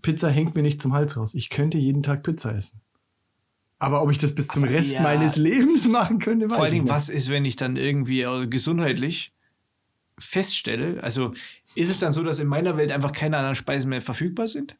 [0.02, 1.34] Pizza hängt mir nicht zum Hals raus.
[1.34, 2.80] Ich könnte jeden Tag Pizza essen.
[3.78, 5.02] Aber ob ich das bis zum Rest ja.
[5.02, 6.88] meines Lebens machen könnte, weiß Vor ich nicht.
[6.88, 9.32] was ist, wenn ich dann irgendwie äh, gesundheitlich
[10.18, 11.02] feststelle?
[11.02, 11.34] Also
[11.74, 14.78] ist es dann so, dass in meiner Welt einfach keine anderen Speisen mehr verfügbar sind?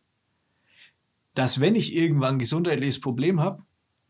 [1.34, 3.62] Dass wenn ich irgendwann ein gesundheitliches Problem habe,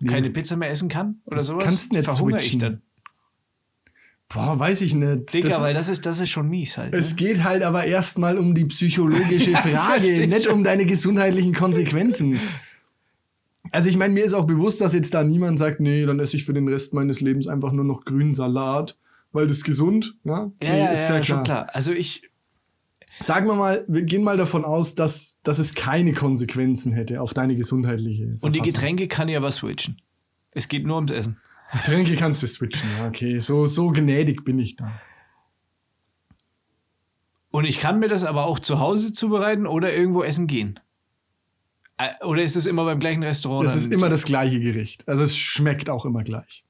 [0.04, 2.60] keine Pizza mehr essen kann oder sowas, kannst nicht verhungere ich switchen.
[2.60, 2.82] dann.
[4.28, 5.32] Boah, weiß ich nicht.
[5.32, 6.92] Digga, Das- weil das ist, das ist schon mies halt.
[6.94, 7.16] Es Ne?
[7.16, 12.40] geht halt aber erstmal um die psychologische Frage, nicht um deine gesundheitlichen Konsequenzen.
[13.70, 16.36] Also ich meine, mir ist auch bewusst, dass jetzt da niemand sagt, nee, dann esse
[16.36, 18.96] ich für den Rest meines Lebens einfach nur noch grünen Salat,
[19.32, 20.16] weil das ist gesund.
[20.24, 21.68] Ja, Ja, Nee, ja, ist ja, schon klar.
[21.72, 22.28] Also ich,
[23.20, 27.32] Sagen wir mal, wir gehen mal davon aus, dass, dass es keine Konsequenzen hätte auf
[27.32, 28.62] deine gesundheitliche und die Verfassung.
[28.64, 29.96] Getränke kann ich aber switchen.
[30.50, 31.38] Es geht nur ums Essen.
[31.72, 33.38] Getränke kannst du switchen, ja, okay.
[33.38, 34.92] So, so gnädig bin ich da.
[37.50, 40.80] Und ich kann mir das aber auch zu Hause zubereiten oder irgendwo essen gehen.
[41.96, 43.66] Äh, Oder ist es immer beim gleichen Restaurant?
[43.66, 45.06] Das ist immer das gleiche Gericht.
[45.08, 46.64] Also es schmeckt auch immer gleich.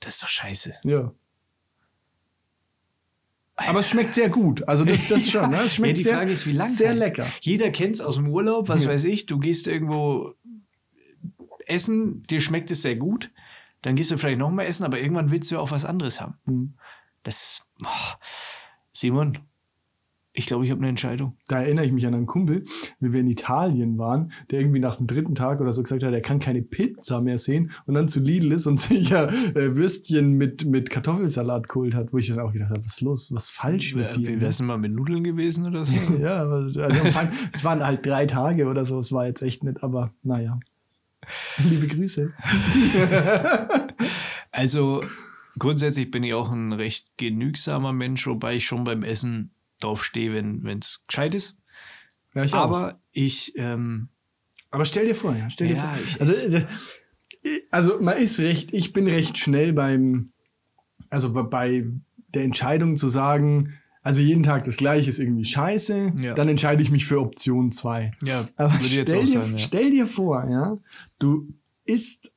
[0.00, 0.74] Das ist doch scheiße.
[0.84, 1.12] Ja.
[3.66, 4.66] Aber es schmeckt sehr gut.
[4.68, 5.50] Also das, das schon.
[5.50, 5.62] Ne?
[5.64, 6.70] Es schmeckt ja, die sehr, Frage ist, wie lange?
[6.70, 7.26] sehr lecker.
[7.40, 8.90] Jeder kennt es aus dem Urlaub, was Ja.
[8.90, 9.26] weiß ich.
[9.26, 10.34] Du gehst irgendwo
[11.66, 13.30] essen, dir schmeckt es sehr gut.
[13.82, 16.20] Dann gehst du vielleicht noch mal essen, aber irgendwann willst du ja auch was anderes
[16.20, 16.38] haben.
[16.46, 16.74] Mhm.
[17.22, 18.14] Das, oh.
[18.92, 19.38] Simon,
[20.38, 21.36] ich glaube, ich habe eine Entscheidung.
[21.48, 22.64] Da erinnere ich mich an einen Kumpel,
[23.00, 26.12] wie wir in Italien waren, der irgendwie nach dem dritten Tag oder so gesagt hat,
[26.12, 29.74] er kann keine Pizza mehr sehen und dann zu Lidl ist und sich ja äh,
[29.74, 33.34] Würstchen mit, mit Kartoffelsalat geholt hat, wo ich dann auch gedacht habe, was ist los?
[33.34, 34.30] Was falsch mit dir?
[34.30, 34.40] Ne?
[34.40, 35.98] wäre es denn mal mit Nudeln gewesen oder so?
[36.18, 39.82] Ja, also Anfang, es waren halt drei Tage oder so, es war jetzt echt nicht,
[39.82, 40.58] aber naja.
[41.68, 42.32] Liebe Grüße.
[44.50, 45.04] Also
[45.58, 50.32] grundsätzlich bin ich auch ein recht genügsamer Mensch, wobei ich schon beim Essen drauf stehe,
[50.34, 51.56] wenn es gescheit ist.
[52.34, 52.58] Ja, ich auch.
[52.60, 54.08] Aber ich, ähm,
[54.70, 56.04] Aber stell dir vor, ja, stell dir Ja, vor.
[56.04, 56.66] ich- Also, äh,
[57.70, 60.32] also man ist recht, ich bin recht schnell beim,
[61.10, 61.86] also bei-
[62.34, 63.72] der Entscheidung zu sagen,
[64.02, 66.34] also jeden Tag das gleiche ist irgendwie scheiße, Ja.
[66.34, 68.12] dann entscheide ich mich für Option 2.
[68.22, 69.58] ja, Aber stell auch dir, sagen, ja.
[69.58, 70.76] stell dir vor, ja,
[71.18, 71.48] du
[71.84, 72.30] isst,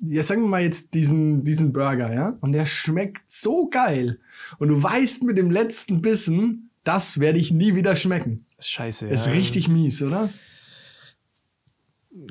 [0.00, 4.20] ja, sagen wir mal jetzt diesen, diesen Burger, ja, und der schmeckt so geil.
[4.58, 8.46] Und du weißt mit dem letzten Bissen, das werde ich nie wieder schmecken.
[8.58, 9.08] Scheiße.
[9.08, 9.32] Ist ja.
[9.32, 10.30] richtig mies, oder?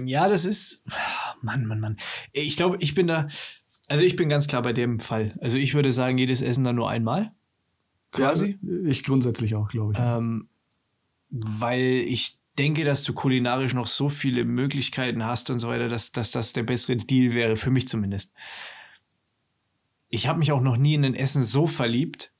[0.03, 0.83] Ja, das ist.
[1.41, 1.97] Mann, Mann, Mann.
[2.33, 3.27] Ich glaube, ich bin da.
[3.87, 5.37] Also ich bin ganz klar bei dem Fall.
[5.39, 7.31] Also ich würde sagen, jedes Essen dann nur einmal.
[8.11, 8.57] Quasi.
[8.61, 9.99] Ja, ich grundsätzlich auch, glaube ich.
[10.01, 10.49] Ähm,
[11.29, 16.11] weil ich denke, dass du kulinarisch noch so viele Möglichkeiten hast und so weiter, dass,
[16.11, 18.31] dass das der bessere Deal wäre, für mich zumindest.
[20.09, 22.31] Ich habe mich auch noch nie in ein Essen so verliebt,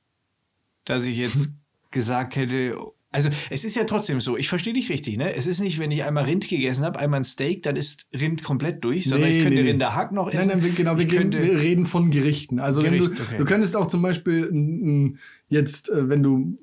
[0.84, 1.54] dass ich jetzt
[1.90, 2.76] gesagt hätte,
[3.10, 5.34] also es ist ja trotzdem so, ich verstehe dich richtig, ne?
[5.34, 8.44] Es ist nicht, wenn ich einmal Rind gegessen habe, einmal ein Steak, dann ist Rind
[8.44, 9.70] komplett durch, sondern Nee, ich könnte nee.
[9.70, 10.48] Rinderhack noch essen.
[10.48, 12.60] Nein, nein, genau, wir, gehen, wir reden von Gerichten.
[12.60, 13.38] Also wenn Gericht, du, okay.
[13.38, 15.16] du könntest auch zum Beispiel
[15.48, 16.58] jetzt, äh, wenn du,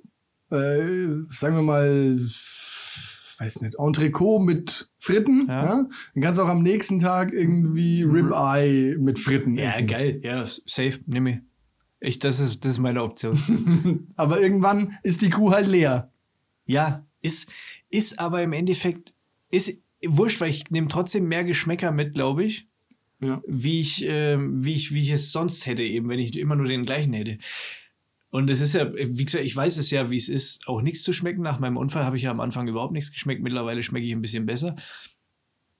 [0.52, 2.20] äh, sagen wir mal,
[3.40, 5.64] weiß nicht, Entrecot mit Fritten, Ja.
[5.64, 5.90] ja.
[6.14, 9.88] Dann kannst du auch am nächsten Tag irgendwie Ribeye mit Fritten Ja, essen.
[9.88, 10.20] geil.
[10.24, 11.00] Ja, safe.
[11.06, 11.38] Nimm ich.
[12.02, 14.08] Ich, das, ist, das ist meine Option.
[14.16, 16.12] Aber irgendwann ist die Kuh halt leer.
[16.66, 17.50] ja, ist,
[17.90, 19.14] ist aber im Endeffekt,
[19.50, 22.68] ist wurscht, weil ich nehme trotzdem mehr Geschmäcker mit, glaube ich,
[23.20, 23.42] Ja.
[23.48, 26.68] wie ich, ähm, wie ich, wie ich es sonst hätte, eben, wenn ich immer nur
[26.68, 27.40] den gleichen hätte.
[28.36, 31.04] Und es ist ja, wie gesagt, ich weiß es ja, wie es ist, auch nichts
[31.04, 31.42] zu schmecken.
[31.42, 33.42] Nach meinem Unfall habe ich ja am Anfang überhaupt nichts geschmeckt.
[33.42, 34.76] Mittlerweile schmecke ich ein bisschen besser.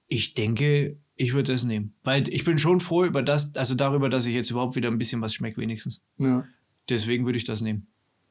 [0.08, 1.96] Ich denke, ich würde das nehmen.
[2.06, 4.98] Weil ich bin schon froh über das, also darüber, dass ich jetzt überhaupt wieder ein
[4.98, 6.02] bisschen was schmeckt, wenigstens.
[6.18, 6.46] Ja.
[6.88, 7.88] Deswegen würde ich das nehmen.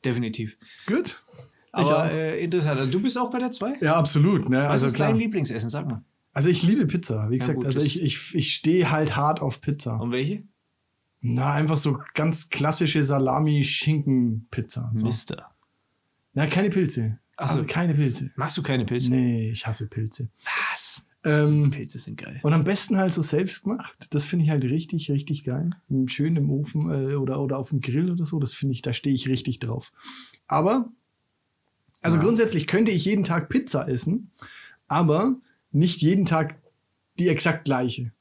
[0.06, 0.56] Definitiv.
[0.86, 1.22] Gut.
[1.72, 2.80] Aber äh, interessant.
[2.80, 3.78] Also, du bist auch bei der 2?
[3.82, 4.48] Ja, absolut.
[4.48, 4.56] Ne?
[4.56, 5.08] Was Also, ist klar.
[5.10, 5.68] dein Lieblingsessen?
[5.68, 6.02] Sag mal.
[6.32, 7.56] also ich liebe Pizza, wie gesagt.
[7.56, 10.00] gut, also ich, ich, ich stehe halt hart auf Pizza.
[10.00, 10.44] Und welche?
[11.26, 14.90] Na, einfach so ganz klassische Salami-Schinken-Pizza.
[14.94, 15.06] So.
[15.06, 15.50] Mister.
[16.34, 17.18] Na, keine Pilze.
[17.36, 17.60] Ach so.
[17.60, 18.30] Aber keine Pilze.
[18.36, 19.10] Magst du keine Pilze?
[19.10, 20.28] Nee, ich hasse Pilze.
[20.70, 21.06] Was?
[21.24, 22.38] Ähm, Pilze sind geil.
[22.42, 23.96] und am besten halt so selbst gemacht.
[24.10, 25.70] Das finde ich halt richtig, richtig geil.
[26.04, 28.38] Schön im Ofen äh, oder, oder auf dem Grill oder so.
[28.38, 29.92] Das finde ich, da stehe ich richtig drauf.
[30.46, 30.90] Aber,
[32.02, 32.22] also Ja.
[32.22, 34.30] grundsätzlich könnte ich jeden Tag Pizza essen,
[34.88, 35.36] aber
[35.72, 36.56] nicht jeden Tag
[37.18, 38.12] die exakt gleiche.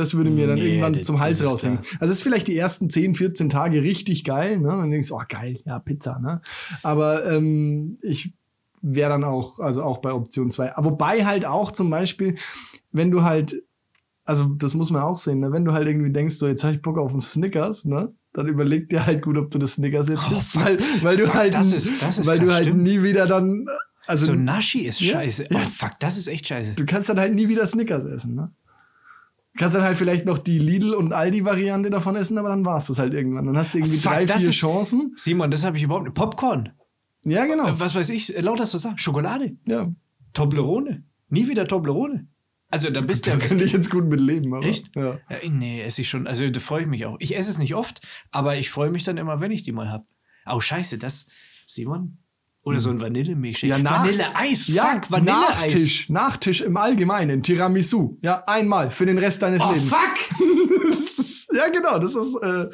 [0.00, 1.78] Das würde mir dann Nee, irgendwann zum Hals raushängen.
[2.00, 4.70] Also es ist vielleicht die ersten 10, 14 Tage richtig geil, ne?
[4.72, 6.40] Und dann denkst du, oh geil, ja, Pizza, ne?
[6.82, 8.32] Aber ähm, ich
[8.82, 10.72] wäre dann auch, also auch bei Option 2.
[10.78, 12.36] Wobei halt auch zum Beispiel,
[12.92, 13.62] wenn du halt,
[14.24, 15.52] also das muss man auch sehen, ne?
[15.52, 18.12] wenn du halt irgendwie denkst, so jetzt habe ich Bock auf einen Snickers, ne?
[18.32, 21.34] Dann überleg dir halt gut, ob du das Snickers jetzt Oh, isst, weil, weil du
[21.34, 22.82] halt, Das ist- das ist weil du halt stimmt.
[22.84, 23.66] nie wieder dann,
[24.06, 25.44] also so Naschi ist Ja, scheiße.
[25.50, 25.58] ja.
[25.62, 26.72] Oh, fuck, das ist echt scheiße.
[26.74, 28.50] du kannst dann halt nie wieder Snickers essen, ne?
[29.52, 32.86] Du kannst dann halt vielleicht noch die Lidl- und Aldi-Variante davon essen, aber dann war's
[32.86, 33.46] das halt irgendwann.
[33.46, 35.12] Dann hast du irgendwie Fuck, drei, vier ist- Chancen.
[35.16, 36.14] Simon, das habe ich überhaupt nicht.
[36.14, 36.70] Popcorn.
[37.24, 37.66] Ja, genau.
[37.66, 38.96] Äh, Was weiß ich, äh, lauter so sagen.
[38.98, 39.56] Schokolade.
[39.66, 39.92] Ja.
[40.32, 41.02] Toblerone.
[41.28, 42.28] Nie wieder Toblerone.
[42.72, 43.44] Also da bist du Da ja.
[43.46, 44.64] könnte ich jetzt gut mit leben, aber.
[44.64, 44.88] Echt?
[44.94, 45.18] Ja.
[45.28, 46.28] Ja, nee, esse ich schon.
[46.28, 47.16] Also da freue ich mich auch.
[47.18, 49.90] Ich esse es nicht oft, aber ich freue mich dann immer, wenn ich die mal
[49.90, 50.06] hab.
[50.46, 51.26] Oh, scheiße, das,
[51.66, 52.18] Simon?
[52.62, 53.70] Oder so ein Vanillemilchshake.
[53.70, 55.48] Ja, nach- Vanilleeis, Ja, fuck, Vanilleeis.
[55.58, 56.08] Nachtisch.
[56.10, 57.42] Nachtisch im Allgemeinen.
[57.42, 58.18] Tiramisu.
[58.22, 59.88] Ja, einmal für den Rest deines Oh, Lebens.
[59.88, 61.56] fuck!
[61.56, 61.98] ja, genau.
[61.98, 62.36] Das ist.
[62.42, 62.66] Äh,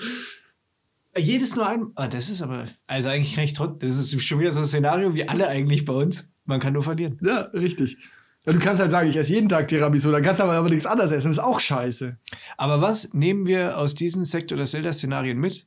[1.19, 1.87] Jedes nur ein.
[1.95, 2.67] Ah, das ist aber.
[2.87, 3.79] Also eigentlich kann ich trotzdem.
[3.89, 6.29] Das ist schon wieder so ein Szenario wie alle eigentlich bei uns.
[6.45, 7.19] Man kann nur verlieren.
[7.25, 7.97] ja, richtig.
[8.45, 10.69] Ja, du kannst halt sagen, ich esse jeden Tag Tiramisu, dann kannst du aber, aber
[10.69, 11.29] nichts anderes essen.
[11.29, 12.17] Das ist auch scheiße.
[12.59, 15.67] Aber was nehmen wir aus diesen Sekt- oder Zelda-Szenarien mit?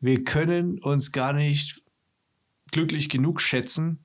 [0.00, 1.82] Wir können uns gar nicht
[2.72, 4.04] glücklich genug schätzen,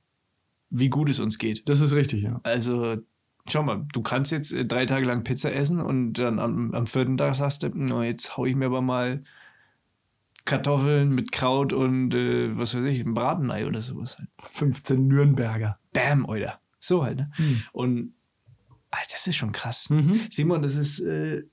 [0.70, 1.68] wie gut es uns geht.
[1.70, 2.40] Das ist richtig, ja.
[2.44, 2.98] Also,
[3.48, 6.88] schau mal, du kannst jetzt äh, drei Tage lang Pizza essen und dann am, am
[6.88, 9.24] vierten Tag sagst du, no, jetzt hau ich mir aber mal
[10.46, 14.30] Kartoffeln mit Kraut und äh, was weiß ich, ein Bratenei oder sowas halt.
[14.40, 15.80] 15 Nürnberger.
[15.92, 16.60] Bam, Alter.
[16.80, 17.32] So halt, ne?
[17.36, 17.64] Hm.
[17.72, 18.14] Und
[18.92, 19.90] ah, das ist schon krass.
[19.90, 20.20] Mhm.
[20.30, 21.44] Simon, das ist, äh,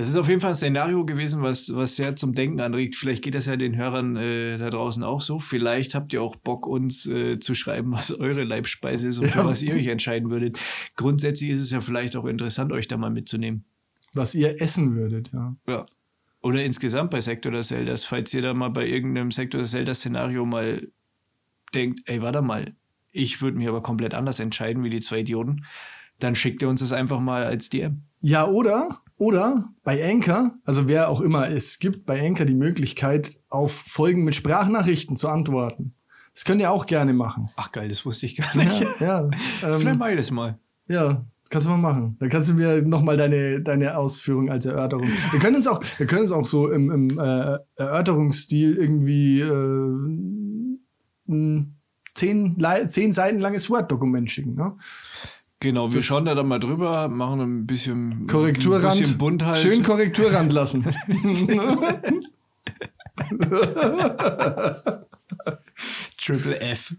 [0.00, 2.96] das ist auf jeden Fall ein Szenario gewesen, was, was sehr zum Denken anregt.
[2.96, 5.38] Vielleicht geht das ja den Hörern äh, da draußen auch so.
[5.38, 9.40] Vielleicht habt ihr auch Bock, uns äh, zu schreiben, was eure Leibspeise ist und für
[9.40, 9.44] Ja.
[9.44, 10.58] was ihr euch entscheiden würdet.
[10.96, 13.64] Grundsätzlich ist es ja vielleicht auch interessant, euch da mal mitzunehmen.
[14.14, 15.54] Was ihr essen würdet, ja.
[15.68, 15.86] Ja.
[16.40, 20.46] Oder insgesamt bei Sektor der Zeldas, falls ihr da mal bei irgendeinem Sektor der Zelda-Szenario
[20.46, 20.88] mal
[21.74, 22.72] denkt, ey, warte mal,
[23.12, 25.66] ich würde mich aber komplett anders entscheiden wie die zwei Idioten,
[26.18, 28.00] dann schickt ihr uns das einfach mal als DM.
[28.22, 33.36] Ja, oder, oder bei Anchor, also wer auch immer, es gibt bei Anchor die Möglichkeit,
[33.50, 35.92] auf Folgen mit Sprachnachrichten zu antworten.
[36.32, 37.50] Das könnt ihr auch gerne machen.
[37.56, 38.80] Ach geil, das wusste ich gar nicht.
[38.80, 40.58] Ja, ja, Vielleicht ähm, ich das mal.
[40.88, 42.16] ja, kannst du mal machen.
[42.18, 45.06] Dann kannst du mir nochmal deine, deine Ausführung als Erörterung.
[45.32, 49.96] Wir können uns auch, wir können uns auch so im, im äh, Erörterungsstil irgendwie äh,
[51.28, 51.76] ein
[52.14, 52.56] zehn,
[52.86, 54.54] zehn Seiten langes Word-Dokument schicken.
[54.54, 54.78] Ne?
[55.60, 58.94] Genau, wir schauen da dann mal drüber, machen ein bisschen Korrekturrand.
[58.94, 59.58] Ein bisschen bunt halt.
[59.58, 60.84] Schön Korrekturrand lassen.
[66.18, 66.94] Triple F.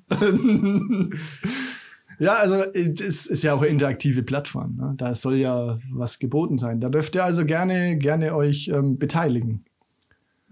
[2.19, 4.75] Ja, also es ist ja auch eine interaktive Plattform.
[4.75, 4.93] Ne?
[4.95, 6.79] Da soll ja was geboten sein.
[6.79, 9.65] Da dürft ihr also gerne, gerne euch ähm, beteiligen.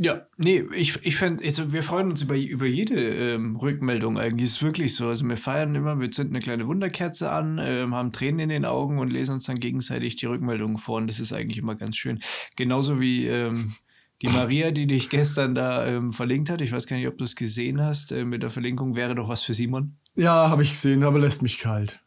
[0.02, 4.46] Ja, nee, ich, ich fände, also wir freuen uns über, über jede ähm, Rückmeldung eigentlich.
[4.46, 5.10] Ist wirklich so.
[5.10, 8.64] Also wir feiern immer, wir zünden eine kleine Wunderkerze an, ähm, haben Tränen in den
[8.64, 10.98] Augen und lesen uns dann gegenseitig die Rückmeldungen vor.
[10.98, 12.22] Und das ist eigentlich immer ganz schön.
[12.56, 13.74] Genauso wie ähm,
[14.22, 16.62] die Maria, die dich gestern da ähm, verlinkt hat.
[16.62, 18.14] Ich weiß gar nicht, ob du es gesehen hast.
[18.14, 19.98] Äh, mit der Verlinkung wäre doch was für Simon.
[20.16, 22.02] Ja, habe ich gesehen, aber lässt mich kalt.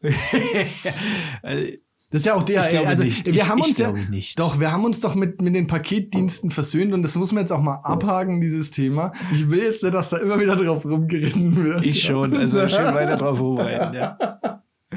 [1.42, 1.72] Also,
[2.12, 2.86] Das ist ja auch DHL.
[2.86, 3.26] Also nicht.
[3.26, 4.38] wir Ich- haben uns ja nicht.
[4.38, 7.50] doch, wir haben uns doch mit, mit den Paketdiensten versöhnt und das muss man jetzt
[7.52, 9.12] auch mal abhaken, dieses Thema.
[9.32, 11.84] Ich will jetzt dass da immer wieder drauf rumgeritten wird.
[11.84, 12.36] ich schon.
[12.36, 13.94] Also schön weiter drauf rumreiten.
[13.94, 14.16] Ja.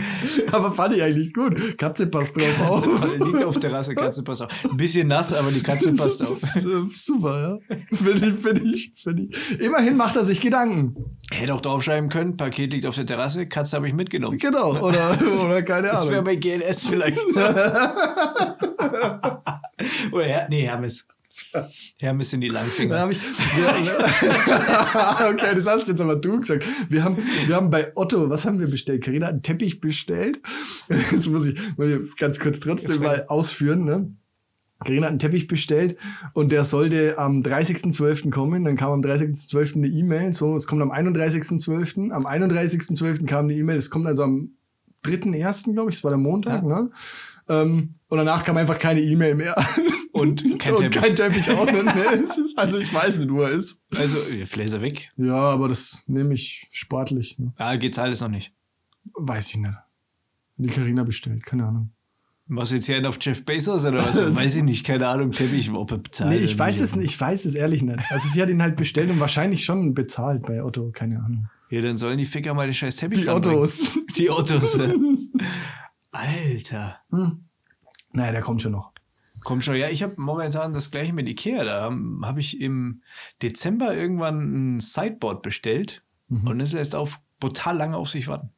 [0.52, 1.78] aber fand ich eigentlich gut.
[1.78, 2.86] Katze passt drauf auf.
[3.26, 4.52] Liegt auf der Terrasse, Katze passt auf.
[4.70, 6.42] Ein bisschen nass, aber die Katze passt auf.
[6.56, 7.76] Äh, Super, ja.
[7.92, 9.60] Finde ich, finde ich, finde ich.
[9.60, 10.96] Immerhin macht er sich Gedanken.
[11.32, 14.38] Hätte auch draufschreiben können, Paket liegt auf der Terrasse, Katze habe ich mitgenommen.
[14.38, 14.78] Genau.
[14.80, 16.26] Oder, oder keine Das wäre Ahnung.
[16.26, 17.20] bei GLS vielleicht.
[20.12, 21.08] Oder Her nee, Hermes.
[21.98, 23.00] Hermes sind die Da Langfinger.
[23.00, 23.22] habe ich.
[23.22, 26.66] Wir, okay, das hast jetzt aber du gesagt.
[26.90, 29.04] Wir haben, wir haben bei Otto, was haben wir bestellt?
[29.04, 30.40] Carina hat einen Teppich bestellt.
[30.90, 34.12] Jetzt muss ich mal ganz kurz trotzdem mal ausführen, ne?
[34.84, 35.98] Carina hat einen Teppich bestellt
[36.34, 38.30] und der sollte am 30.12.
[38.30, 38.66] kommen.
[38.66, 39.78] Dann kam am 30.12.
[39.78, 40.34] eine E-Mail.
[40.34, 42.12] So, es kommt am 31.12.
[42.12, 43.26] Am 31.12.
[43.26, 43.78] kam eine E-Mail.
[43.78, 44.52] Es kommt also am
[45.06, 46.68] 3.1., glaube ich, es war der Montag, Ja.
[46.82, 46.90] ne?
[47.48, 49.56] Ähm, und danach kam einfach keine E-Mail mehr.
[50.16, 51.02] Und kein und Teppich.
[51.02, 51.84] kein Teppich auch nicht.
[51.84, 51.94] Ne?
[52.56, 53.80] Also ich weiß nicht, wo er ist.
[53.96, 55.12] Also, äh, vielleicht ist er weg.
[55.18, 57.38] Ja, aber das nehme ich sportlich.
[57.38, 57.54] Ne?
[57.60, 58.54] Ja, geht's alles noch nicht.
[59.14, 59.74] Weiß ich nicht.
[60.58, 61.92] Die Carina bestellt, keine Ahnung.
[62.48, 64.20] Was jetzt hier auf Jeff Bezos oder was?
[64.36, 66.30] Weiß ich nicht, keine Ahnung, Teppich, ob er bezahlt.
[66.32, 68.00] Nee, ich weiß es nicht, ich weiß es ehrlich nicht.
[68.10, 71.50] Also sie hat ihn halt bestellt und wahrscheinlich schon bezahlt bei Otto, keine Ahnung.
[71.72, 73.30] Ja, dann sollen die Ficker mal den scheiß Teppich Die.
[73.30, 73.98] Ottos.
[74.16, 74.80] Die Ottos.
[76.12, 77.00] Alter.
[77.10, 77.46] Hm.
[78.14, 78.94] Naja, der kommt schon noch.
[79.46, 81.64] Komm schon, ja, ich habe momentan das gleiche mit Ikea.
[81.64, 83.02] Da habe ich im
[83.42, 86.48] Dezember irgendwann ein Sideboard bestellt Mhm.
[86.48, 88.50] und es lässt auf brutal lange auf sich warten.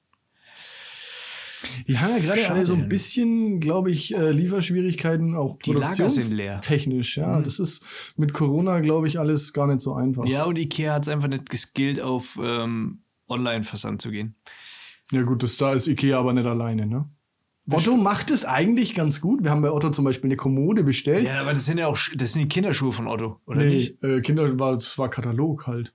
[1.88, 6.08] Die haben ja gerade alle so ein bisschen, glaube ich, äh, Lieferschwierigkeiten, auch Die Lager
[6.10, 6.62] sind leer.
[6.62, 7.18] technisch.
[7.18, 7.44] Ja, Mhm.
[7.44, 7.84] das ist
[8.16, 10.26] mit Corona, glaube ich, alles gar nicht so einfach.
[10.26, 14.36] Ja, und Ikea hat es einfach nicht geskillt, auf ähm, Online-Versand zu gehen.
[15.12, 17.10] Ja gut, das, da ist Ikea aber nicht alleine, ne?
[17.70, 19.44] Otto macht es eigentlich ganz gut.
[19.44, 21.26] Wir haben bei Otto zum Beispiel eine Kommode bestellt.
[21.26, 24.04] Ja, aber das sind ja auch das sind die Kinderschuhe von Otto, oder nee, nicht?
[24.04, 25.94] äh, Kinder war, das war Katalog halt.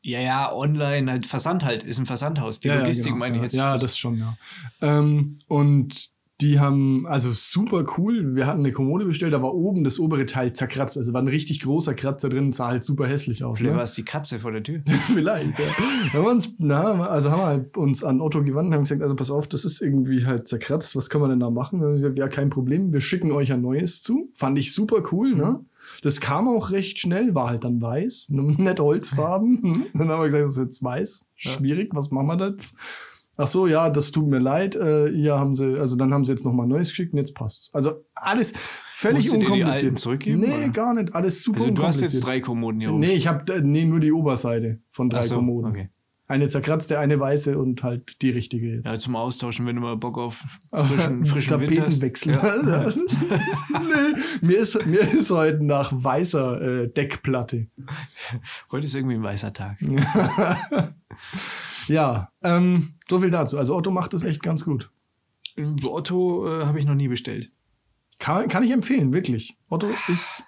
[0.00, 2.60] Ja, ja, online, halt Versand halt, ist ein Versandhaus.
[2.60, 3.44] Die ja, Logistik ja, genau, meine ich ja.
[3.44, 3.54] jetzt.
[3.54, 4.36] Ja, das schon, ja.
[4.80, 6.10] Ähm, und
[6.40, 8.36] die haben, also super cool.
[8.36, 10.96] Wir hatten eine Kommode bestellt, da war oben das obere Teil zerkratzt.
[10.96, 13.58] Also war ein richtig großer Kratzer drin, sah halt super hässlich aus.
[13.58, 13.76] Vielleicht Ne?
[13.78, 14.78] war es die Katze vor der Tür.
[15.12, 15.66] Vielleicht, ja.
[16.12, 19.02] Haben wir uns, na, also haben wir halt uns an Otto gewandt und haben gesagt,
[19.02, 21.80] also pass auf, das ist irgendwie halt zerkratzt, was können wir denn da machen?
[21.80, 24.30] Wir, ja, kein Problem, wir schicken euch ein neues zu.
[24.34, 25.64] Fand ich super cool, ne?
[26.02, 29.60] Das kam auch recht schnell, war halt dann weiß, nicht Holzfarben.
[29.62, 29.86] Hm.
[29.94, 31.26] Dann haben wir gesagt, das ist jetzt weiß.
[31.34, 32.76] Schwierig, was machen wir da jetzt?
[33.40, 34.74] Ach so, ja, das tut mir leid.
[34.74, 37.70] Äh, hier haben sie, also dann haben sie jetzt nochmal neues geschickt und jetzt passt's.
[37.72, 38.52] Also alles
[38.88, 39.84] völlig Musstet ihr die unkompliziert.
[39.86, 40.68] alten zurückgeben, Nee, oder?
[40.70, 41.14] gar nicht.
[41.14, 42.12] Alles super Also du hast unkompliziert.
[42.14, 42.98] jetzt drei Kommoden hier oben.
[43.00, 45.70] Nee, ich habe nee, nur die Oberseite von drei so, Kommoden.
[45.70, 45.88] okay.
[46.30, 48.84] Eine zerkratzte, eine weiße und halt die richtige jetzt.
[48.92, 51.50] Ja, zum Austauschen, wenn du mal Bock auf frischen, frischen.
[51.52, 52.32] Tapetenwechsel.
[52.34, 52.86] Ja.
[53.70, 57.68] nee, mir ist, mir ist heute nach weißer äh, Deckplatte.
[58.70, 59.78] Heute ist irgendwie ein weißer Tag.
[61.88, 63.58] Ja, ähm, so viel dazu.
[63.58, 64.90] Also Otto macht das echt ganz gut.
[65.82, 67.50] Otto äh, habe ich noch nie bestellt.
[68.18, 69.56] Kann, kann ich empfehlen, wirklich.
[69.68, 70.44] Otto ist,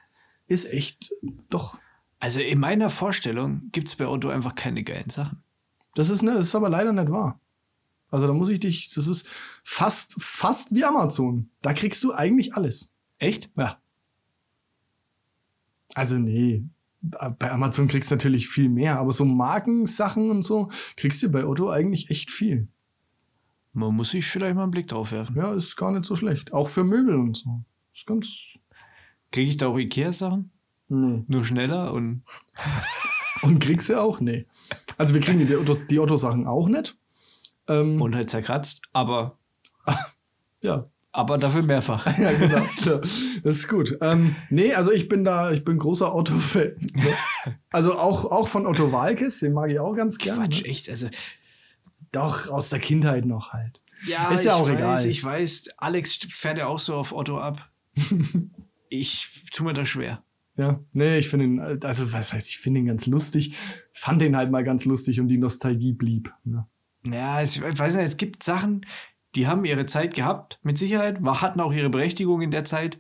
[0.47, 1.13] ist echt,
[1.49, 1.79] doch.
[2.19, 5.43] Also in meiner Vorstellung gibt es bei Otto einfach keine geilen Sachen.
[5.95, 7.41] Das ist, ne, das ist aber leider nicht wahr.
[8.11, 9.29] Also da muss ich dich, das ist
[9.63, 11.49] fast, fast wie Amazon.
[11.63, 12.93] Da kriegst du eigentlich alles.
[13.19, 13.51] Echt?
[13.57, 13.79] Ja.
[15.95, 16.65] Also nee,
[17.03, 21.47] bei Amazon kriegst du natürlich viel mehr, aber so Markensachen und so kriegst du bei
[21.47, 22.69] Otto eigentlich echt viel.
[23.73, 25.37] Man muss sich vielleicht mal einen Blick drauf werfen.
[25.37, 26.53] Ja, ist gar nicht so schlecht.
[26.53, 27.63] Auch für Möbel und so.
[27.95, 28.59] Ist ganz.
[29.31, 30.51] Kriege ich da auch Ikea-Sachen?
[30.89, 31.25] Nee.
[31.29, 32.23] Nur schneller und
[33.43, 34.21] Und kriegst du auch?
[34.21, 34.47] Nee.
[34.97, 36.97] Also wir kriegen die Ottos, die Otto-Sachen auch nicht.
[37.69, 39.39] Ähm, und halt zerkratzt, aber,
[40.61, 40.89] ja.
[41.13, 42.07] Aber dafür mehrfach.
[42.19, 42.65] Ja, genau.
[42.85, 43.99] Das ist gut.
[44.01, 46.73] Ähm, nee, also ich bin da, ich bin großer Otto-Fan.
[47.71, 50.43] Also auch, auch von Otto Walkes, den mag ich auch ganz gerne.
[50.49, 50.69] Quatsch, Ne?
[50.69, 50.89] echt.
[50.91, 51.09] Also,
[52.13, 53.83] Doch, aus der Kindheit noch halt.
[54.07, 55.07] ja, Ist ja ich auch weiß, egal.
[55.07, 57.71] Ich weiß, Alex fährt ja auch so auf Otto ab.
[58.89, 60.23] ich tue mir das schwer.
[60.57, 63.57] Ja, nee, ich finde ihn, also was heißt, ich finde ihn ganz lustig.
[63.93, 66.33] Fand ihn halt mal ganz lustig und die Nostalgie blieb.
[66.45, 66.67] Ne?
[67.05, 68.85] Ja, ich weiß nicht, es gibt Sachen,
[69.35, 72.99] die haben ihre Zeit gehabt, mit Sicherheit, war, hatten auch ihre Berechtigung in der Zeit,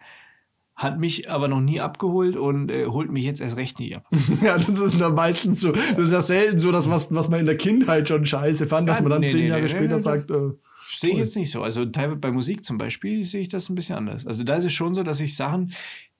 [0.76, 4.07] hat mich aber noch nie abgeholt und äh, holt mich jetzt erst recht nie ab.
[4.43, 5.72] Ja, das ist dann meistens so.
[5.72, 8.89] Das ist ja selten so, dass was, was man in der Kindheit schon scheiße fand,
[8.89, 10.51] dass Ja, man dann nee, zehn nee, Jahre nee, später sagt, äh,
[10.89, 11.62] Sehe ich jetzt nicht so.
[11.62, 14.26] Also teilweise bei Musik zum Beispiel sehe ich das ein bisschen anders.
[14.26, 15.72] Also da ist es schon so, dass ich Sachen,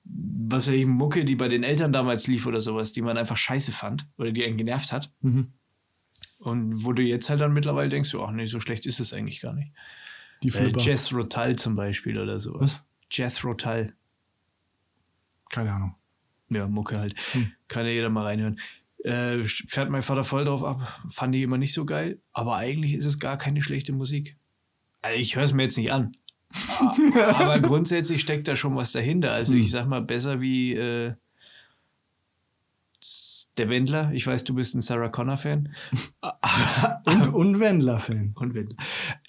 [0.04, 3.36] was weiß ich, Mucke, die bei den Eltern damals lief oder sowas, die man einfach
[3.36, 5.11] scheiße fand oder die einen genervt hat.
[5.22, 5.52] mhm.
[6.41, 9.41] Und wo du jetzt halt dann mittlerweile denkst, ach nee, so schlecht ist es eigentlich
[9.41, 9.72] gar nicht.
[10.43, 10.72] die Äh.
[10.76, 12.61] Jazz Rotal zum Beispiel oder sowas.
[12.61, 12.84] Was?
[13.11, 13.93] Jazz Rotal.
[15.51, 15.95] Keine Ahnung.
[16.49, 17.18] Ja, Mucke halt.
[17.32, 17.53] Hm.
[17.68, 18.59] Kann ja jeder mal reinhören.
[19.05, 21.01] Äh, fährt mein Vater voll drauf ab.
[21.09, 22.20] Fand ich immer nicht so geil.
[22.32, 24.36] Aber eigentlich ist es gar keine schlechte Musik.
[25.03, 26.12] Also ich höre es mir jetzt nicht an.
[27.34, 29.32] Aber grundsätzlich steckt da schon was dahinter.
[29.32, 29.61] Also Hm.
[29.61, 31.14] ich sag mal, besser wie äh,
[33.61, 34.11] der Wendler.
[34.12, 35.68] Ich weiß, du bist ein Sarah Connor-Fan.
[37.06, 38.32] Und, und Wendler-Fan.
[38.36, 38.76] Und Wendler.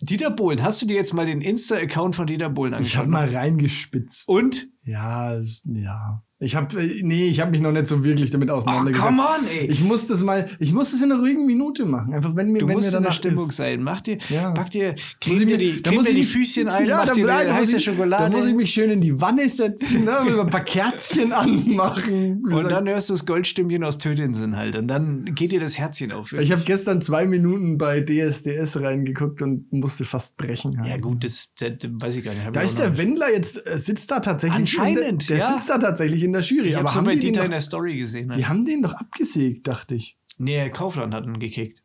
[0.01, 2.99] Dieter Bohlen, hast du dir jetzt mal den Insta-Account von Dieter Bohlen Ich angeschaut?
[2.99, 4.27] habe mal reingespitzt.
[4.27, 4.67] Und?
[4.83, 6.23] Ja, ja.
[6.43, 9.05] Ich habe nee, ich habe mich noch nicht so wirklich damit Ach, auseinandergesetzt.
[9.07, 9.67] come on, ey.
[9.67, 12.13] Ich muss das mal, ich muss das in einer ruhigen Minute machen.
[12.15, 13.55] Einfach wenn mir, du wenn musst mir in der Stimmung ist.
[13.57, 13.83] sein.
[13.83, 14.49] Mach dir, Ja.
[14.51, 17.13] pack dir, creme mir- die, da creme muss dir die Füßchen ein, ja, mach da,
[17.13, 18.31] dir da, eine heiße ich, Schokolade.
[18.31, 21.31] da muss ich mich schön in die Wanne setzen, ne, ein paar Kerzchen
[21.75, 22.43] anmachen.
[22.43, 24.75] und dann hörst du das Goldstimmchen aus Tötinsen halt.
[24.75, 26.33] Und dann geht dir das Herzchen auf.
[26.33, 30.77] ich habe gestern zwei Minuten bei DSDS reingeguckt und musste fast brechen.
[30.79, 30.89] halt.
[30.89, 32.47] ja, gut, das, das, weiß ich gar nicht.
[32.51, 34.59] Da ist der Wendler jetzt, äh, sitzt da tatsächlich.
[34.59, 35.53] Anscheinend, in der, der ja.
[35.53, 36.69] sitzt da tatsächlich in der Jury.
[36.69, 38.29] Ich aber haben bei die, Dieter doch, in der Story gesehen.
[38.33, 38.49] die Ne?
[38.49, 40.17] haben den doch abgesägt, dachte ich.
[40.37, 41.83] Nee, Kaufland hat ihn gekickt.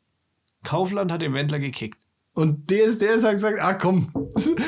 [0.63, 2.03] Kaufland hat den Wendler gekickt.
[2.33, 4.09] Und DSDS hat gesagt, ah komm.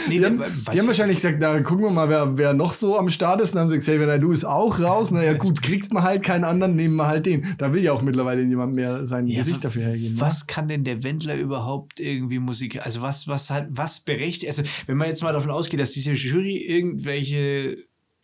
[0.08, 2.54] Nee, die, haben, der- die haben ich- wahrscheinlich gesagt, na gucken wir mal, wer, wer
[2.54, 3.50] noch so am Start ist.
[3.50, 5.10] Und dann haben sie gesagt, Xavier Naidoo ist auch raus.
[5.10, 7.46] Naja gut, kriegt man halt keinen anderen, nehmen wir halt den.
[7.58, 10.14] Da will ja auch mittlerweile niemand mehr sein Ja, Gesicht dafür hergeben.
[10.14, 10.20] ne?
[10.22, 12.80] Was kann denn der Wendler überhaupt irgendwie Musik?
[12.86, 14.46] Also was, was hat, was berechtigt?
[14.46, 17.76] Also wenn man jetzt mal davon ausgeht, dass diese Jury irgendwelche,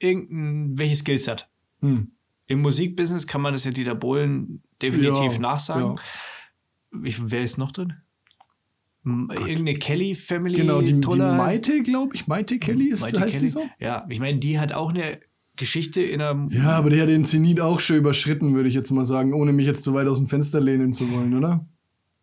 [0.05, 1.48] irgendein, welche Skills hat.
[1.80, 2.12] Hm.
[2.46, 5.94] Im Musikbusiness kann man das ja Dieter Bohlen definitiv Ja, nachsagen.
[7.02, 7.94] Ich, wer ist noch drin?
[9.05, 10.57] M- Irgendeine Kelly-Family.
[10.57, 13.48] Genau, die, die Maite, glaube ich, Maite Kelly ist, Maite heißt Kelly.
[13.48, 13.68] sie so?
[13.78, 15.20] Ja, ich meine, die hat auch eine
[15.57, 16.48] Geschichte in einer.
[16.52, 19.52] Ja, aber der hat den Zenit auch schon überschritten, würde ich jetzt mal sagen, ohne
[19.52, 21.66] mich jetzt zu weit aus dem Fenster lehnen zu wollen, oder?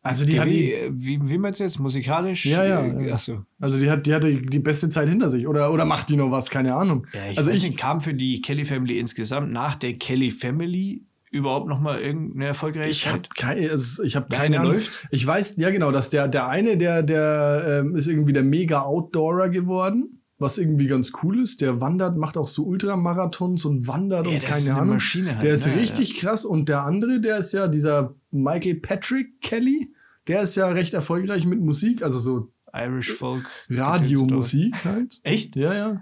[0.03, 1.79] Also die hat wie, die, wie, wie meinst du jetzt?
[1.79, 2.45] Musikalisch?
[2.45, 3.13] Ja, ja, Äh, ja.
[3.13, 3.45] Achso.
[3.59, 5.47] also die hat, die hatte die beste Zeit hinter sich.
[5.47, 6.49] Oder, oder macht die noch was?
[6.49, 7.05] Keine Ahnung.
[7.13, 11.67] Ja, ich also ich, kam für die Kelly Family insgesamt nach der Kelly Family überhaupt
[11.69, 13.35] noch mal irgendeine erfolgreiche Ich habe Zeit?
[13.37, 14.73] keine, also ich hab Der keine eine Ahnung.
[14.73, 15.07] läuft?
[15.11, 18.81] Ich weiß, ja genau, dass der, der eine, der, der ähm, ist irgendwie der mega
[18.81, 21.61] Outdoorer geworden, was irgendwie ganz cool ist.
[21.61, 24.95] Der wandert, macht auch so Ultramarathons und wandert Ja, und keine ist eine Ahnung.
[24.95, 25.75] Maschine halt, der ist ne?
[25.75, 26.43] richtig krass.
[26.43, 29.93] Und der andere, der ist ja dieser Michael Patrick Kelly,
[30.27, 33.47] der ist ja recht erfolgreich mit Musik, also so Irish Folk.
[33.69, 35.19] Radiomusik halt.
[35.23, 35.55] Echt?
[35.55, 36.01] Ja, ja.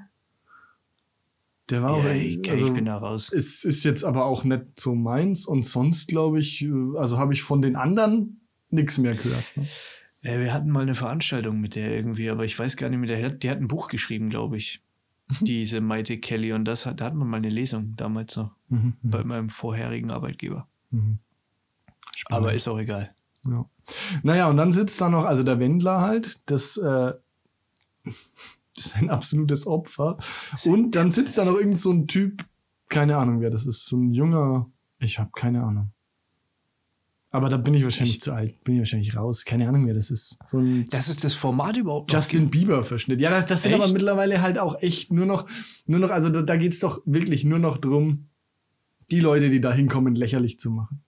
[1.70, 3.32] Der war auch, Ja, ich, also, ich bin da raus.
[3.34, 7.34] es ist jetzt aber auch nicht so meins und sonst glaube ich, äh, also habe
[7.34, 9.46] ich von den anderen nichts mehr gehört.
[9.56, 9.68] Ne?
[10.22, 13.08] Ja, wir hatten mal eine Veranstaltung mit der irgendwie, aber ich weiß gar nicht mehr.
[13.08, 14.82] Der hat, die hat ein Buch geschrieben, glaube ich.
[15.42, 16.54] Diese Maite Kelly.
[16.54, 18.94] Und das hat, da hatten wir mal eine Lesung damals noch Mhm.
[19.02, 20.68] bei meinem vorherigen Arbeitgeber.
[20.92, 21.20] Mhm.
[22.26, 23.14] Aber ist auch egal.
[23.48, 23.66] Ja.
[24.24, 27.14] Naja, und dann sitzt da noch, also der Wendler halt, das, äh,
[28.76, 30.18] das ist ein absolutes Opfer.
[30.66, 32.46] Und dann sitzt da noch irgend so ein Typ,
[32.90, 35.92] keine Ahnung, wer das ist, so ein junger, ich habe keine Ahnung.
[37.32, 39.94] Aber da bin ich wahrscheinlich Ich- zu alt, bin ich wahrscheinlich raus, keine Ahnung, wer
[39.94, 40.40] das ist.
[40.48, 43.22] So ein Das ist das Format überhaupt Justin Bieber Verschnitt.
[43.22, 43.84] Ja, das, das sind Echt?
[43.84, 45.48] aber mittlerweile halt auch echt nur noch,
[45.86, 48.30] nur noch, also da, da geht's doch wirklich nur noch drum,
[49.12, 51.02] die Leute, die da hinkommen, lächerlich zu machen.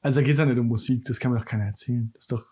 [0.00, 2.10] Also da geht's ja nicht um Musik, das kann mir doch keiner erzählen.
[2.14, 2.44] Das ist doch,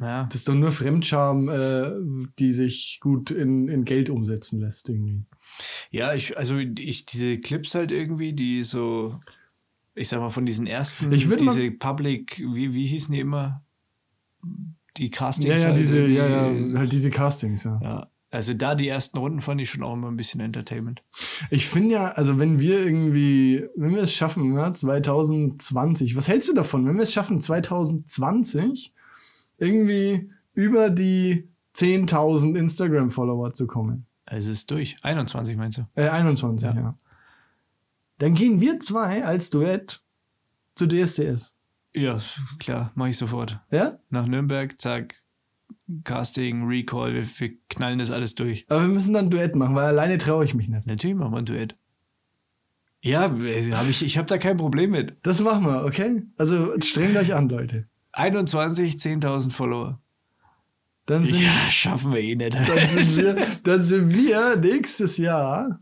[0.00, 0.24] Ja.
[0.24, 1.92] das ist doch nur Fremdscham, äh,
[2.38, 5.22] die sich gut in, in Geld umsetzen lässt irgendwie.
[5.90, 9.18] Ja, ich, also ich, diese Clips halt irgendwie, die so,
[9.94, 13.62] ich sag mal, von diesen ersten, Ich diese Public, wie, wie hießen die immer?
[14.96, 15.60] Die Ja, Castings.
[15.62, 17.80] ja, halt diese, ja, ja, halt diese Castings, ja.
[17.82, 21.02] Ja, also da die ersten Runden fand ich schon auch immer ein bisschen Entertainment.
[21.50, 26.48] Ich finde ja, also wenn wir irgendwie, wenn wir es schaffen, ja, 2020, was hältst
[26.48, 28.92] du davon, wenn wir es schaffen, 2020
[29.58, 34.06] irgendwie über die 10.000 Instagram-Follower zu kommen?
[34.24, 34.96] Also es ist durch.
[35.02, 35.82] 21 meinst du?
[35.94, 36.74] Äh, 21, ja.
[36.74, 36.96] Ja.
[38.22, 40.00] Dann gehen wir zwei als Duett
[40.76, 41.56] zu DSDS.
[41.96, 42.20] Ja,
[42.60, 43.58] klar, mache ich sofort.
[43.72, 43.98] Ja?
[44.10, 45.24] Nach Nürnberg, zack,
[46.04, 48.64] Casting, Recall, wir, wir knallen das alles durch.
[48.68, 50.86] Aber wir müssen dann ein Duett machen, weil alleine traue ich mich nicht.
[50.86, 51.74] Natürlich machen wir ein Duett.
[53.00, 55.16] Ja, äh, hab ich, ich habe da kein Problem mit.
[55.22, 56.22] Das machen wir, okay?
[56.36, 57.88] Also strengt euch an, Leute.
[58.12, 60.00] 21, 10.000 Follower.
[61.06, 62.54] Dann sind, Ja, schaffen wir eh nicht.
[62.54, 65.80] dann sind, wir, dann sind wir nächstes Jahr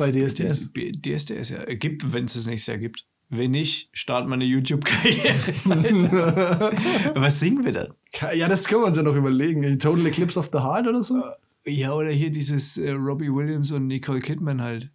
[0.00, 0.72] bei DSDS.
[0.72, 1.64] DSDS, ja.
[1.74, 3.06] Gibt, wenn es es nächstes Jahr gibt.
[3.28, 5.54] Wenn nicht, starten wir eine YouTube-Karriere.
[7.14, 7.94] Was singen wir dann?
[8.34, 9.78] Ja, das können wir uns ja noch überlegen.
[9.78, 11.22] Total Eclipse of the Heart oder so?
[11.64, 14.90] Ja, oder hier dieses äh, Robbie Williams und Nicole Kidman halt.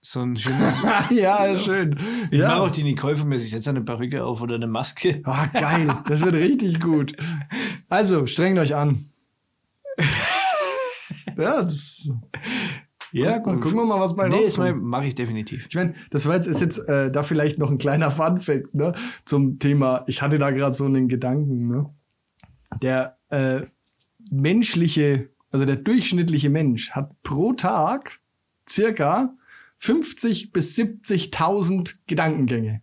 [0.00, 0.76] So ein schönes.
[1.10, 1.96] ja, schön.
[2.30, 2.60] Ich mache Ja.
[2.60, 5.20] auch die Nicole von mir, ich setze eine Perücke auf oder eine Maske.
[5.24, 5.92] Ah, geil.
[6.06, 7.16] Das wird richtig gut.
[7.88, 9.06] Also, strengt euch an.
[11.36, 12.10] Ja, das.
[13.12, 14.82] Ja, Gucken, gucken wir mal, was bei Nee, ist rauskommt.
[14.82, 15.66] mache ich definitiv.
[15.68, 18.94] Ich meine, das war jetzt, ist jetzt äh, da vielleicht noch ein kleiner Fun-Fact ne,
[19.24, 20.04] zum Thema.
[20.06, 21.68] Ich hatte da gerade so einen Gedanken.
[21.68, 21.90] Ne?
[22.80, 23.62] Der, äh,
[24.30, 28.20] menschliche, also der durchschnittliche Mensch hat pro Tag
[28.68, 29.34] circa
[29.76, 32.82] 50 bis 70.000 Gedankengänge.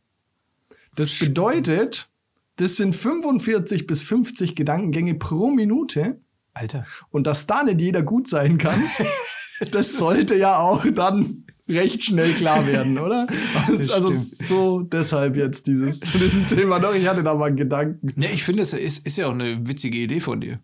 [0.95, 2.11] Das bedeutet,
[2.57, 6.19] das sind 45 bis 50 Gedankengänge pro Minute.
[6.53, 6.85] Alter.
[7.09, 8.81] Und dass da nicht jeder gut sein kann,
[9.71, 13.27] das sollte ja auch dann recht schnell klar werden, oder?
[13.67, 14.47] Das Also, stimmt.
[14.47, 16.93] so deshalb jetzt dieses zu diesem Thema noch.
[16.95, 18.07] Ich hatte da mal einen Gedanken.
[18.19, 20.59] Ja, ich finde, es ist, ist ja auch eine witzige Idee von dir.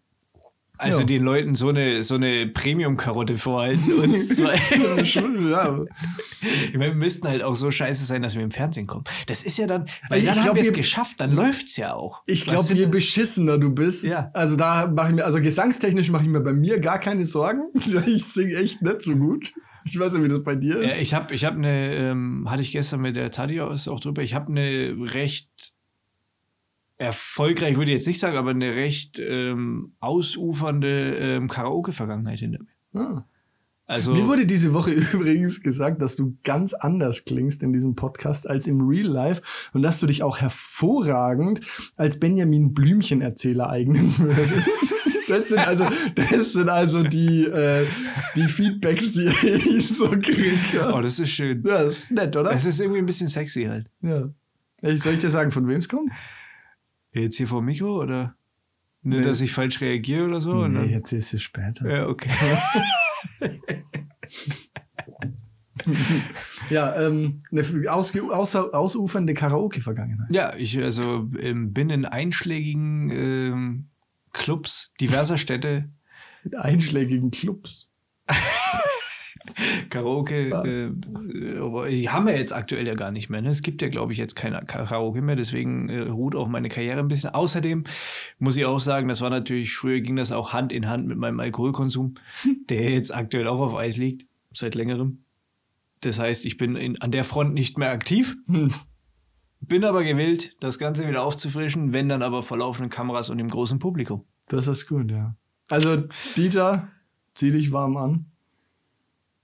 [0.77, 1.05] Also Ja.
[1.05, 4.59] den Leuten so eine, so eine Premium-Karotte vorhalten und zwei.
[4.97, 5.85] Ja, schon, ja.
[6.41, 9.03] Ich meine, wir müssten halt auch so scheiße sein, dass wir im Fernsehen kommen.
[9.27, 11.93] Das ist ja dann, weil Ich dann glaub, haben wir es geschafft, dann läuft's ja
[11.93, 12.21] auch.
[12.25, 14.31] Ich glaube, je beschissener du bist, Ja.
[14.33, 17.61] also da mache ich mir, also gesangstechnisch mache ich mir bei mir gar keine Sorgen.
[18.05, 19.53] Ich singe echt nicht so gut.
[19.87, 21.01] Ich weiß nicht, wie das bei dir Ja, ist.
[21.01, 24.33] ich habe ich hab eine, ähm, hatte ich gestern mit der Tadia auch drüber, ich
[24.33, 25.74] habe eine recht
[26.97, 33.01] erfolgreich, würde ich jetzt nicht sagen, aber eine recht ähm, ausufernde ähm, Karaoke-Vergangenheit hinter mir.
[33.01, 33.25] Ah.
[33.87, 38.49] Also, Mir wurde diese Woche übrigens gesagt, dass du ganz anders klingst in diesem Podcast
[38.49, 39.41] als im Real Life
[39.73, 41.61] und dass du dich auch hervorragend
[41.95, 45.27] als Benjamin Blümchen-Erzähler eignen würdest.
[45.27, 45.85] Das sind also,
[46.15, 47.85] das sind also die, äh,
[48.35, 49.27] die Feedbacks, die
[49.77, 50.91] ich so kriege.
[50.93, 51.63] oh, das ist schön.
[51.65, 52.51] Ja, das ist nett, oder?
[52.51, 53.89] Es ist irgendwie ein bisschen sexy halt.
[54.01, 54.29] Ja.
[54.81, 56.11] Soll ich dir sagen, von wem es kommt?
[57.21, 58.35] Jetzt hier vor dem Mikro oder?
[59.01, 59.21] Nicht, Nee.
[59.21, 60.67] dass ich falsch reagiere oder so?
[60.67, 61.87] Nee, ich erzähl's dir später.
[61.89, 62.29] Ja, okay.
[66.69, 70.27] Ja, ähm, eine ausge, außer, ausufernde Karaoke-Vergangenheit.
[70.31, 73.89] Ja, ich also ähm, bin in einschlägigen ähm,
[74.31, 75.89] Clubs diverser Städte
[76.43, 77.91] Mit einschlägigen Clubs.
[79.89, 83.41] Karaoke, äh, aber die haben wir jetzt aktuell ja gar nicht mehr.
[83.41, 83.49] Ne?
[83.49, 86.99] Es gibt ja, glaube ich, jetzt keine Karaoke mehr, deswegen äh, ruht auch meine Karriere
[86.99, 87.31] ein bisschen.
[87.31, 87.83] Außerdem
[88.39, 91.17] muss ich auch sagen, das war natürlich, früher ging das auch Hand in Hand mit
[91.17, 92.15] meinem Alkoholkonsum,
[92.69, 95.19] der jetzt aktuell auch auf Eis liegt, seit längerem.
[96.01, 98.73] Das heißt, ich bin in, an der Front nicht mehr aktiv, Hm.
[99.61, 103.49] bin aber gewillt, das Ganze wieder aufzufrischen, wenn dann aber vor laufenden Kameras und im
[103.49, 104.23] großen Publikum.
[104.47, 105.35] Das ist gut, ja.
[105.69, 106.03] Also,
[106.35, 106.89] Dieter,
[107.33, 108.25] zieh dich warm an.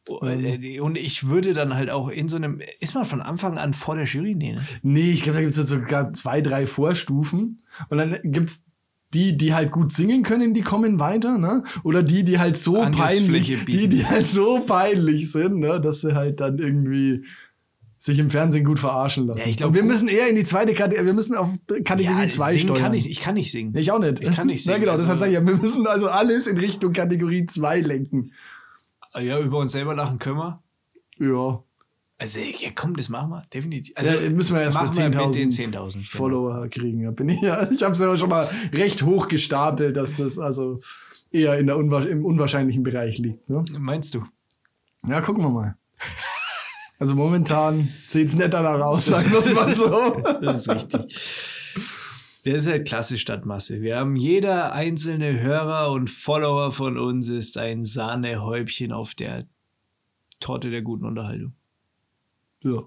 [0.10, 3.74] Äh, Und ich würde dann halt auch in so einem, ist man von Anfang an
[3.74, 4.36] vor der Jury?
[4.36, 4.62] Nee, ne?
[4.82, 7.62] Nee, ich glaube, da gibt es sogar zwei, drei Vorstufen.
[7.90, 8.64] Und dann gibt's
[9.14, 11.64] die, die halt gut singen können, die kommen weiter, ne?
[11.84, 13.66] Oder die, die halt so peinlich, bieten.
[13.80, 15.80] die, die halt so peinlich sind, ne?
[15.82, 17.26] Dass sie halt dann irgendwie
[18.00, 19.42] sich im Fernsehen gut verarschen lassen.
[19.42, 21.50] Ja, ich glaub, Und wir müssen eher in die zweite Kategorie, wir müssen auf
[21.84, 22.80] Kategorie 2 singen steuern.
[22.82, 23.76] kann ich, ich kann nicht singen.
[23.78, 24.22] Ich auch nicht.
[24.22, 26.48] Ich kann nicht Ja, singen, genau, also- deshalb sage ich ja, wir müssen also alles
[26.48, 28.32] in Richtung Kategorie 2 lenken.
[29.20, 30.64] Ja, über uns selber lachen können wir.
[31.20, 31.64] Ja.
[32.18, 33.96] Also, ja, komm, das machen wir, definitiv.
[33.98, 35.72] Also, ja, müssen wir erst mal machen wir mit den 10.000 10.000.
[35.72, 36.06] genau.
[36.06, 37.02] Follower kriegen.
[37.02, 40.38] Ja, bin ich, ja, ich habe es ja schon mal recht hoch gestapelt, dass das
[40.38, 40.80] also
[41.32, 43.50] eher in der unwahr im unwahrscheinlichen Bereich liegt.
[43.50, 43.66] Ne?
[43.80, 44.24] Meinst du?
[45.08, 45.76] Ja, gucken wir mal.
[47.00, 50.22] Also momentan sieht's netter danach aus, sagen wir es mal so.
[50.42, 51.20] Das ist richtig.
[52.46, 53.82] Der ist halt klassisch Stadtmasse.
[53.82, 59.46] Wir haben jeder einzelne Hörer und Follower von uns ist ein Sahnehäubchen auf der
[60.40, 61.54] Torte der guten Unterhaltung.
[62.62, 62.84] Ja.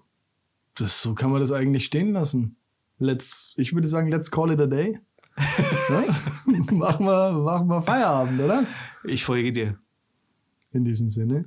[0.75, 2.57] Das, so kann man das eigentlich stehen lassen.
[2.99, 4.99] Let's, ich würde sagen, let's call it a day.
[6.71, 8.67] machen, wir, machen wir Feierabend, oder?
[9.05, 9.79] Ich folge dir.
[10.73, 11.45] In diesem Sinne.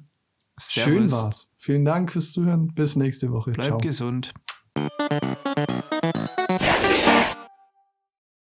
[0.57, 0.83] Servus.
[0.83, 1.49] Schön war's.
[1.57, 2.73] Vielen Dank fürs Zuhören.
[2.73, 3.51] Bis nächste Woche.
[3.51, 3.77] Bleib Ciao.
[3.77, 4.33] gesund.